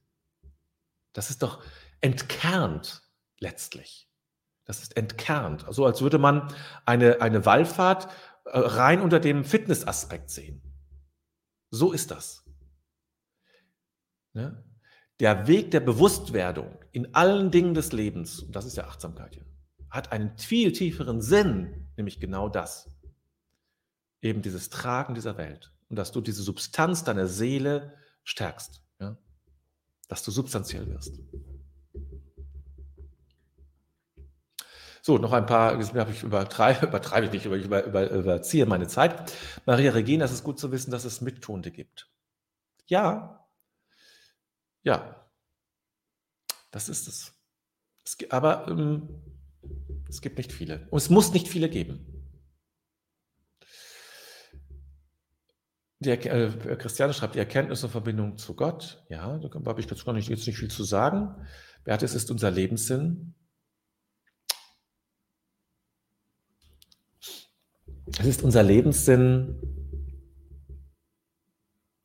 Das 1.12 1.30
ist 1.30 1.42
doch 1.42 1.62
entkernt 2.00 3.02
letztlich. 3.38 4.10
Das 4.64 4.82
ist 4.82 4.96
entkernt. 4.96 5.60
So 5.62 5.66
also 5.66 5.86
als 5.86 6.02
würde 6.02 6.18
man 6.18 6.52
eine, 6.84 7.20
eine 7.20 7.46
Wallfahrt 7.46 8.08
äh, 8.44 8.58
rein 8.58 9.00
unter 9.00 9.20
dem 9.20 9.44
Fitnessaspekt 9.44 10.30
sehen. 10.30 10.62
So 11.70 11.92
ist 11.92 12.10
das. 12.10 12.44
Ne? 14.32 14.64
Der 15.20 15.46
Weg 15.46 15.70
der 15.70 15.80
Bewusstwerdung 15.80 16.78
in 16.92 17.14
allen 17.14 17.50
Dingen 17.50 17.74
des 17.74 17.92
Lebens, 17.92 18.40
und 18.40 18.54
das 18.54 18.66
ist 18.66 18.76
ja 18.76 18.84
Achtsamkeit 18.84 19.34
hier, 19.34 19.46
hat 19.90 20.12
einen 20.12 20.36
viel 20.38 20.72
tieferen 20.72 21.20
Sinn, 21.20 21.88
nämlich 21.96 22.20
genau 22.20 22.48
das. 22.48 22.90
Eben 24.20 24.42
dieses 24.42 24.70
Tragen 24.70 25.14
dieser 25.14 25.36
Welt. 25.36 25.72
Und 25.88 25.96
dass 25.96 26.12
du 26.12 26.20
diese 26.20 26.42
Substanz 26.42 27.04
deiner 27.04 27.26
Seele 27.26 27.94
stärkst, 28.24 28.82
ja? 29.00 29.16
dass 30.08 30.22
du 30.22 30.30
substanziell 30.30 30.86
wirst. 30.88 31.18
So, 35.00 35.16
noch 35.16 35.32
ein 35.32 35.46
paar, 35.46 35.80
jetzt 35.80 35.94
ich 36.10 36.22
übertreibe, 36.22 36.86
übertreibe 36.88 37.26
ich 37.26 37.32
nicht, 37.32 37.46
über, 37.46 37.56
über, 37.56 37.84
über, 37.84 38.10
überziehe 38.10 38.66
meine 38.66 38.88
Zeit. 38.88 39.32
Maria 39.64 39.92
Regina, 39.92 40.26
es 40.26 40.32
ist 40.32 40.44
gut 40.44 40.58
zu 40.58 40.70
wissen, 40.70 40.90
dass 40.90 41.04
es 41.06 41.22
Mittuende 41.22 41.70
gibt. 41.70 42.10
Ja, 42.86 43.46
ja, 44.82 45.26
das 46.70 46.88
ist 46.88 47.08
es. 47.08 47.32
es 48.04 48.30
aber 48.30 48.68
ähm, 48.68 49.08
es 50.08 50.20
gibt 50.20 50.38
nicht 50.38 50.52
viele. 50.52 50.86
Und 50.90 50.98
es 50.98 51.10
muss 51.10 51.32
nicht 51.32 51.48
viele 51.48 51.68
geben. 51.68 52.18
Der 56.00 56.24
äh, 56.24 56.76
Christiane 56.76 57.12
schreibt, 57.12 57.34
die 57.34 57.40
Erkenntnis 57.40 57.82
und 57.82 57.90
Verbindung 57.90 58.38
zu 58.38 58.54
Gott. 58.54 59.04
Ja, 59.08 59.36
da 59.38 59.50
habe 59.66 59.80
ich 59.80 59.86
dazu 59.86 60.04
gar 60.04 60.12
nicht, 60.12 60.28
jetzt 60.28 60.46
nicht 60.46 60.58
viel 60.58 60.70
zu 60.70 60.84
sagen. 60.84 61.34
Beate, 61.84 62.04
es 62.04 62.14
ist 62.14 62.30
unser 62.30 62.50
Lebenssinn. 62.50 63.34
Es 68.18 68.26
ist 68.26 68.42
unser 68.42 68.62
Lebenssinn. 68.62 69.60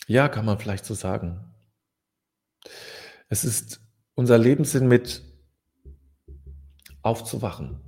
Ja, 0.07 0.27
kann 0.27 0.45
man 0.45 0.57
vielleicht 0.57 0.85
so 0.85 0.95
sagen. 0.95 1.53
Es 3.29 3.45
ist 3.45 3.79
unser 4.15 4.37
Lebenssinn 4.37 4.87
mit 4.87 5.23
aufzuwachen, 7.01 7.81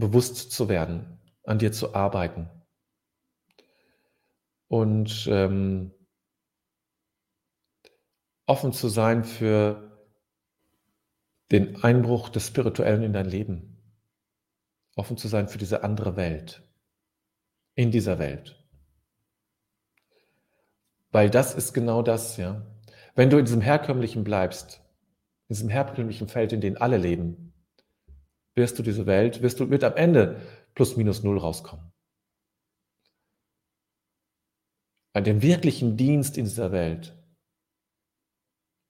bewusst 0.00 0.50
zu 0.50 0.68
werden, 0.68 1.20
an 1.44 1.58
dir 1.58 1.72
zu 1.72 1.94
arbeiten 1.94 2.48
und 4.70 5.26
ähm, 5.28 5.92
offen 8.46 8.72
zu 8.72 8.88
sein 8.88 9.24
für 9.24 9.90
den 11.50 11.82
Einbruch 11.82 12.28
des 12.28 12.46
Spirituellen 12.46 13.02
in 13.02 13.12
dein 13.12 13.26
Leben. 13.26 13.82
Offen 14.94 15.16
zu 15.16 15.26
sein 15.26 15.48
für 15.48 15.58
diese 15.58 15.82
andere 15.82 16.14
Welt. 16.16 16.62
In 17.74 17.90
dieser 17.90 18.20
Welt. 18.20 18.64
Weil 21.10 21.30
das 21.30 21.54
ist 21.54 21.72
genau 21.72 22.02
das, 22.02 22.36
ja. 22.36 22.64
Wenn 23.16 23.30
du 23.30 23.38
in 23.38 23.46
diesem 23.46 23.60
herkömmlichen 23.60 24.22
bleibst, 24.22 24.80
in 25.48 25.54
diesem 25.54 25.68
herkömmlichen 25.68 26.28
Feld, 26.28 26.52
in 26.52 26.60
dem 26.60 26.80
alle 26.80 26.96
leben, 26.96 27.49
wirst 28.60 28.78
du 28.78 28.82
diese 28.82 29.06
Welt, 29.06 29.40
wirst 29.40 29.58
du, 29.58 29.70
wird 29.70 29.84
am 29.84 29.96
Ende 29.96 30.42
plus 30.74 30.98
minus 30.98 31.22
null 31.22 31.38
rauskommen. 31.38 31.90
An 35.14 35.24
dem 35.24 35.40
wirklichen 35.40 35.96
Dienst 35.96 36.36
in 36.36 36.44
dieser 36.44 36.70
Welt 36.70 37.16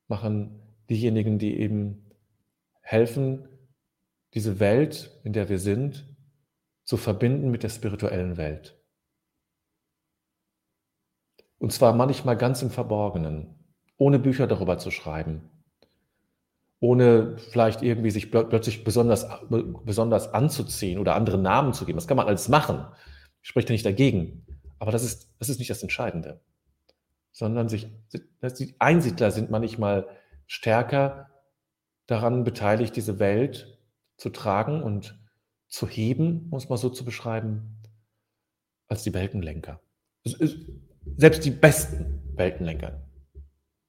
machen 0.09 0.61
diejenigen, 0.91 1.39
die 1.39 1.57
eben 1.57 2.11
helfen, 2.83 3.49
diese 4.35 4.59
Welt, 4.59 5.21
in 5.23 5.33
der 5.33 5.49
wir 5.49 5.61
sind, 5.61 6.09
zu 6.85 6.97
verbinden 6.97 7.53
mit 7.53 7.63
der 7.63 7.69
spirituellen 7.69 8.37
Welt. 8.37 8.77
Und 11.59 11.73
zwar 11.73 11.95
manchmal 11.95 12.37
ganz 12.37 12.63
im 12.63 12.71
Verborgenen, 12.71 13.77
ohne 13.97 14.19
Bücher 14.19 14.49
darüber 14.49 14.79
zu 14.79 14.91
schreiben, 14.91 15.60
ohne 16.81 17.37
vielleicht 17.37 17.83
irgendwie 17.83 18.11
sich 18.11 18.31
plötzlich 18.31 18.85
besonders, 18.85 19.27
besonders 19.85 20.33
anzuziehen 20.33 20.99
oder 20.99 21.15
andere 21.15 21.39
Namen 21.39 21.75
zu 21.75 21.85
geben. 21.85 21.99
Das 21.99 22.09
kann 22.09 22.17
man 22.17 22.27
alles 22.27 22.49
machen. 22.49 22.87
Ich 23.43 23.51
spreche 23.51 23.69
da 23.69 23.73
nicht 23.73 23.87
dagegen. 23.87 24.47
Aber 24.79 24.91
das 24.91 25.05
ist, 25.05 25.31
das 25.39 25.51
ist 25.51 25.59
nicht 25.59 25.71
das 25.71 25.83
Entscheidende, 25.83 26.41
sondern 27.33 27.69
sich, 27.69 27.89
die 28.59 28.75
Einsiedler 28.79 29.31
sind 29.31 29.51
manchmal 29.51 30.09
stärker 30.47 31.29
daran 32.07 32.45
beteiligt, 32.45 32.97
diese 32.97 33.19
Welt 33.19 33.79
zu 34.17 34.31
tragen 34.31 34.83
und 34.83 35.19
zu 35.69 35.87
heben, 35.87 36.49
um 36.51 36.57
es 36.57 36.69
mal 36.71 36.79
so 36.79 36.89
zu 36.89 37.05
beschreiben, 37.05 37.77
als 38.89 39.03
die 39.03 39.13
Weltenlenker. 39.13 39.81
Selbst 41.17 41.45
die 41.45 41.51
besten 41.51 42.23
Weltenlenker. 42.35 43.03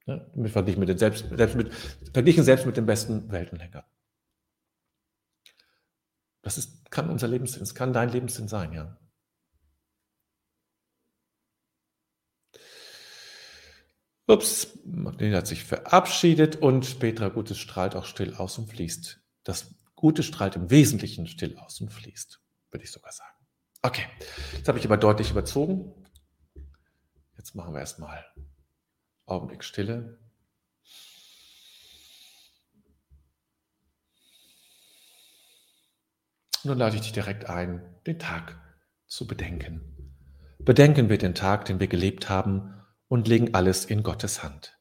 Ne, 0.08 0.50
verglichen, 0.50 0.80
mit 0.80 0.90
den 0.90 0.98
selbst, 0.98 1.26
selbst 1.30 1.56
mit, 1.56 1.74
verglichen 2.14 2.44
selbst 2.44 2.66
mit 2.66 2.78
den 2.78 2.86
besten 2.86 3.32
Weltenlenker. 3.32 3.86
Das 6.42 6.58
ist, 6.58 6.90
kann 6.90 7.10
unser 7.10 7.28
Lebenssinn, 7.28 7.62
es 7.62 7.76
kann 7.76 7.94
dein 7.94 8.10
Lebenssinn 8.10 8.48
sein, 8.48 8.74
ja. 8.74 8.98
Ups, 14.28 14.80
Magdalena 14.86 15.40
hat 15.40 15.48
sich 15.48 15.66
verabschiedet 15.66 16.56
und 16.56 17.00
Petra 17.00 17.28
Gutes 17.28 17.60
strahlt 17.60 17.96
auch 17.96 18.06
still 18.06 18.34
aus 18.36 18.58
und 18.58 18.68
fließt. 18.68 19.22
Das 19.44 19.76
Gute 19.96 20.24
strahlt 20.24 20.56
im 20.56 20.70
Wesentlichen 20.72 21.28
still 21.28 21.58
aus 21.58 21.82
und 21.82 21.92
fließt, 21.92 22.42
würde 22.72 22.84
ich 22.84 22.92
sogar 22.92 23.12
sagen. 23.12 23.36
Okay, 23.82 24.06
jetzt 24.54 24.68
habe 24.68 24.80
ich 24.80 24.86
aber 24.86 24.98
deutlich 24.98 25.32
überzogen. 25.32 25.94
Jetzt 27.38 27.56
machen 27.56 27.74
wir 27.74 27.82
erstmal 27.82 28.26
Augenblick 29.32 29.64
Stille. 29.64 30.20
Nun 36.64 36.78
lade 36.78 36.96
ich 36.96 37.02
dich 37.02 37.14
direkt 37.14 37.50
ein, 37.50 37.82
den 38.06 38.20
Tag 38.20 38.60
zu 39.08 39.26
bedenken. 39.26 40.14
Bedenken 40.60 41.10
wir 41.10 41.18
den 41.18 41.34
Tag, 41.34 41.66
den 41.66 41.80
wir 41.80 41.88
gelebt 41.88 42.30
haben 42.30 42.84
und 43.08 43.28
legen 43.28 43.56
alles 43.56 43.86
in 43.86 44.04
Gottes 44.04 44.44
Hand. 44.44 44.81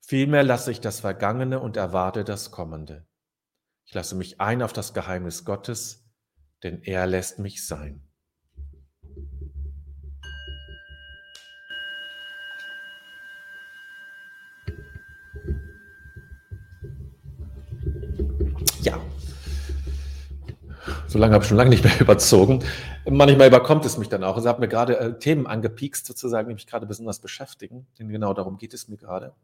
Vielmehr 0.00 0.42
lasse 0.42 0.70
ich 0.72 0.80
das 0.80 1.00
Vergangene 1.00 1.60
und 1.60 1.76
erwarte 1.76 2.24
das 2.24 2.50
Kommende. 2.50 3.06
Ich 3.84 3.94
lasse 3.94 4.14
mich 4.14 4.40
ein 4.40 4.62
auf 4.62 4.72
das 4.72 4.94
Geheimnis 4.94 5.44
Gottes, 5.44 6.04
denn 6.62 6.82
er 6.82 7.06
lässt 7.06 7.38
mich 7.38 7.66
sein. 7.66 8.06
Ja, 18.82 19.00
so 21.10 21.18
lange 21.18 21.34
habe 21.34 21.42
ich 21.42 21.48
schon 21.48 21.56
lange 21.56 21.70
nicht 21.70 21.82
mehr 21.82 21.92
überzogen. 22.00 22.62
Manchmal 23.04 23.48
überkommt 23.48 23.84
es 23.84 23.98
mich 23.98 24.08
dann 24.08 24.22
auch. 24.22 24.36
Es 24.36 24.46
hat 24.46 24.60
mir 24.60 24.68
gerade 24.68 24.96
äh, 24.96 25.18
Themen 25.18 25.48
angepiekst, 25.48 26.06
sozusagen, 26.06 26.48
die 26.48 26.54
mich 26.54 26.68
gerade 26.68 26.86
besonders 26.86 27.18
beschäftigen. 27.18 27.88
Denn 27.98 28.08
genau 28.08 28.32
darum 28.32 28.58
geht 28.58 28.74
es 28.74 28.86
mir 28.86 28.96
gerade. 28.96 29.34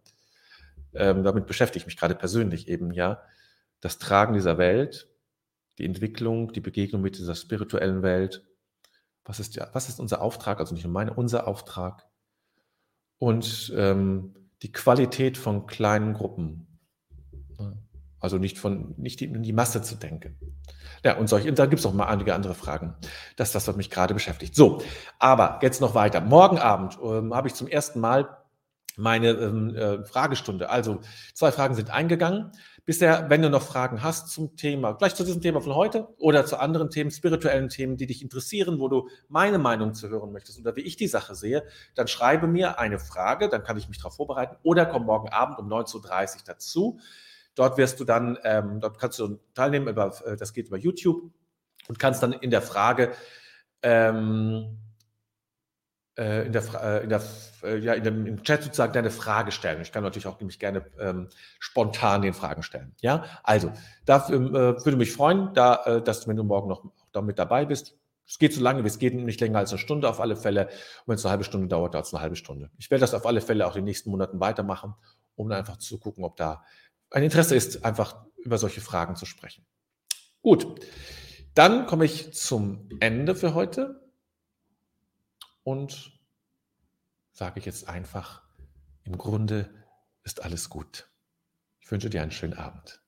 Ähm, 0.97 1.25
damit 1.25 1.47
beschäftige 1.47 1.83
ich 1.83 1.87
mich 1.87 1.97
gerade 1.97 2.15
persönlich 2.15 2.69
eben, 2.69 2.93
ja 2.93 3.23
das 3.81 3.99
Tragen 3.99 4.35
dieser 4.35 4.59
Welt, 4.59 5.09
die 5.79 5.85
Entwicklung, 5.85 6.53
die 6.53 6.61
Begegnung 6.61 7.03
mit 7.03 7.19
dieser 7.19 7.35
spirituellen 7.35 8.03
Welt. 8.03 8.45
Was 9.25 9.41
ist, 9.41 9.59
was 9.73 9.89
ist 9.89 10.01
unser 10.01 10.23
Auftrag? 10.23 10.61
Also 10.61 10.75
nicht 10.75 10.85
nur 10.85 10.93
meine, 10.93 11.13
unser 11.13 11.47
Auftrag. 11.47 12.07
Und 13.19 13.73
ähm, 13.77 14.35
die 14.63 14.73
Qualität 14.73 15.37
von 15.37 15.67
kleinen 15.67 16.15
Gruppen. 16.15 16.63
Also 18.19 18.39
nicht 18.39 18.59
von 18.59 18.95
nicht 18.97 19.21
in 19.21 19.43
die 19.43 19.53
Masse 19.53 19.83
zu 19.83 19.95
denken. 19.95 20.39
Ja, 21.05 21.17
und 21.19 21.29
solche, 21.29 21.53
da 21.53 21.67
gibt 21.67 21.81
es 21.81 21.87
auch 21.87 21.93
mal 21.93 22.07
einige 22.07 22.35
andere 22.35 22.55
Fragen. 22.55 22.95
Das 23.37 23.49
ist 23.49 23.55
das, 23.55 23.69
was 23.69 23.77
mich 23.77 23.91
gerade 23.91 24.15
beschäftigt. 24.15 24.55
So, 24.55 24.83
aber 25.19 25.61
jetzt 25.63 25.81
noch 25.81 25.95
weiter. 25.95 26.21
Morgen 26.21 26.59
Abend 26.59 26.99
ähm, 27.03 27.35
habe 27.35 27.49
ich 27.49 27.55
zum 27.55 27.69
ersten 27.69 28.01
Mal 28.01 28.37
meine 28.97 29.31
ähm, 29.31 29.75
äh, 29.75 30.05
Fragestunde. 30.05 30.71
Also 30.71 31.01
zwei 31.35 31.53
Fragen 31.53 31.75
sind 31.75 31.91
eingegangen. 31.91 32.51
Bisher, 32.87 33.29
wenn 33.29 33.43
du 33.43 33.51
noch 33.51 33.63
Fragen 33.63 34.03
hast 34.03 34.31
zum 34.31 34.57
Thema, 34.57 34.95
vielleicht 34.97 35.17
zu 35.17 35.25
diesem 35.25 35.43
Thema 35.43 35.61
von 35.61 35.75
heute 35.75 36.09
oder 36.19 36.47
zu 36.47 36.59
anderen 36.59 36.89
Themen, 36.89 37.11
spirituellen 37.11 37.69
Themen, 37.69 37.97
die 37.97 38.07
dich 38.07 38.23
interessieren, 38.23 38.79
wo 38.79 38.89
du 38.89 39.09
meine 39.29 39.59
Meinung 39.59 39.93
zu 39.93 40.09
hören 40.09 40.33
möchtest 40.33 40.61
oder 40.61 40.77
wie 40.77 40.83
ich 40.83 40.97
die 40.97 41.09
Sache 41.09 41.35
sehe, 41.35 41.65
dann 41.95 42.09
schreibe 42.09 42.47
mir 42.47 42.79
eine 42.79 42.99
Frage, 42.99 43.49
dann 43.49 43.65
kann 43.65 43.77
ich 43.77 43.89
mich 43.89 43.99
darauf 43.99 44.17
vorbereiten 44.17 44.57
oder 44.63 44.87
komm 44.87 45.05
morgen 45.05 45.29
Abend 45.29 45.59
um 45.59 45.69
19.30 45.69 46.37
Uhr 46.37 46.43
dazu. 46.47 47.01
Dort 47.55 47.77
wirst 47.77 47.99
du 48.01 48.05
dann, 48.05 48.39
ähm, 48.45 48.81
dort 48.81 48.99
kannst 48.99 49.19
du 49.19 49.41
teilnehmen, 49.55 49.89
über, 49.89 50.15
äh, 50.25 50.37
das 50.37 50.53
geht 50.53 50.69
über 50.69 50.77
YouTube 50.77 51.31
und 51.89 51.99
kannst 51.99 52.23
dann 52.23 52.33
in 52.33 52.51
der 52.51 52.63
Frage 52.63 53.13
ähm, 53.83 54.79
äh, 54.79 54.86
in 56.47 56.53
der, 56.53 56.63
äh, 56.83 57.03
in 57.05 57.09
der, 57.11 57.23
äh, 57.63 57.79
ja, 57.79 57.93
in 57.93 58.05
dem, 58.05 58.27
im 58.27 58.43
Chat 58.43 58.63
sozusagen 58.63 58.93
deine 58.93 59.11
Frage 59.11 59.53
stellen. 59.53 59.83
Ich 59.83 59.93
kann 59.93 60.03
natürlich 60.03 60.27
auch 60.27 60.41
nämlich 60.41 60.59
gerne 60.59 60.87
ähm, 60.99 61.29
spontan 61.59 62.23
den 62.23 62.33
Fragen 62.33 62.63
stellen. 62.63 62.95
Ja, 63.01 63.25
also, 63.43 63.71
dafür 64.07 64.37
äh, 64.37 64.85
würde 64.85 64.97
mich 64.97 65.13
freuen, 65.13 65.53
da, 65.53 65.83
äh, 65.85 66.03
dass 66.03 66.23
du, 66.23 66.29
wenn 66.29 66.37
du 66.37 66.45
morgen 66.45 66.69
noch 66.69 66.85
damit 67.13 67.39
dabei 67.39 67.67
bist. 67.67 67.97
Es 68.29 68.39
geht 68.39 68.55
so 68.55 68.61
lange, 68.61 68.83
wie 68.83 68.89
es 68.89 68.99
geht, 68.99 69.15
nicht 69.15 69.41
länger 69.41 69.59
als 69.59 69.71
eine 69.71 69.79
Stunde 69.79 70.09
auf 70.09 70.21
alle 70.21 70.37
Fälle. 70.37 70.67
Und 70.67 70.73
wenn 71.09 71.15
es 71.17 71.25
eine 71.25 71.31
halbe 71.31 71.45
Stunde 71.45 71.69
dauert, 71.69 71.95
dauert 71.95 72.07
es 72.07 72.15
eine 72.15 72.23
halbe 72.23 72.37
Stunde. 72.37 72.71
Ich 72.79 72.91
werde 72.91 73.03
das 73.03 73.15
auf 73.15 73.27
alle 73.27 73.41
Fälle 73.41 73.67
auch 73.67 73.77
in 73.77 73.83
den 73.83 73.85
nächsten 73.85 74.11
Monaten 74.11 74.41
weitermachen, 74.41 74.95
um 75.37 75.51
einfach 75.53 75.77
zu 75.77 75.99
gucken, 75.99 76.25
ob 76.25 76.37
da 76.37 76.65
ein 77.11 77.23
Interesse 77.23 77.55
ist, 77.55 77.85
einfach 77.85 78.25
über 78.39 78.59
solche 78.59 78.81
Fragen 78.81 79.17
zu 79.17 79.27
sprechen. 79.27 79.65
Gut, 80.43 80.81
dann 81.55 81.87
komme 81.87 82.05
ich 82.05 82.33
zum 82.35 82.89
Ende 83.01 83.35
für 83.35 83.55
heute 83.55 84.06
und 85.67 86.17
sage 87.33 87.59
ich 87.59 87.67
jetzt 87.67 87.89
einfach, 87.89 88.45
im 89.03 89.19
Grunde 89.19 89.69
ist 90.23 90.45
alles 90.45 90.71
gut. 90.71 91.11
Ich 91.81 91.91
wünsche 91.91 92.09
dir 92.09 92.23
einen 92.23 92.31
schönen 92.31 92.55
Abend. 92.55 93.03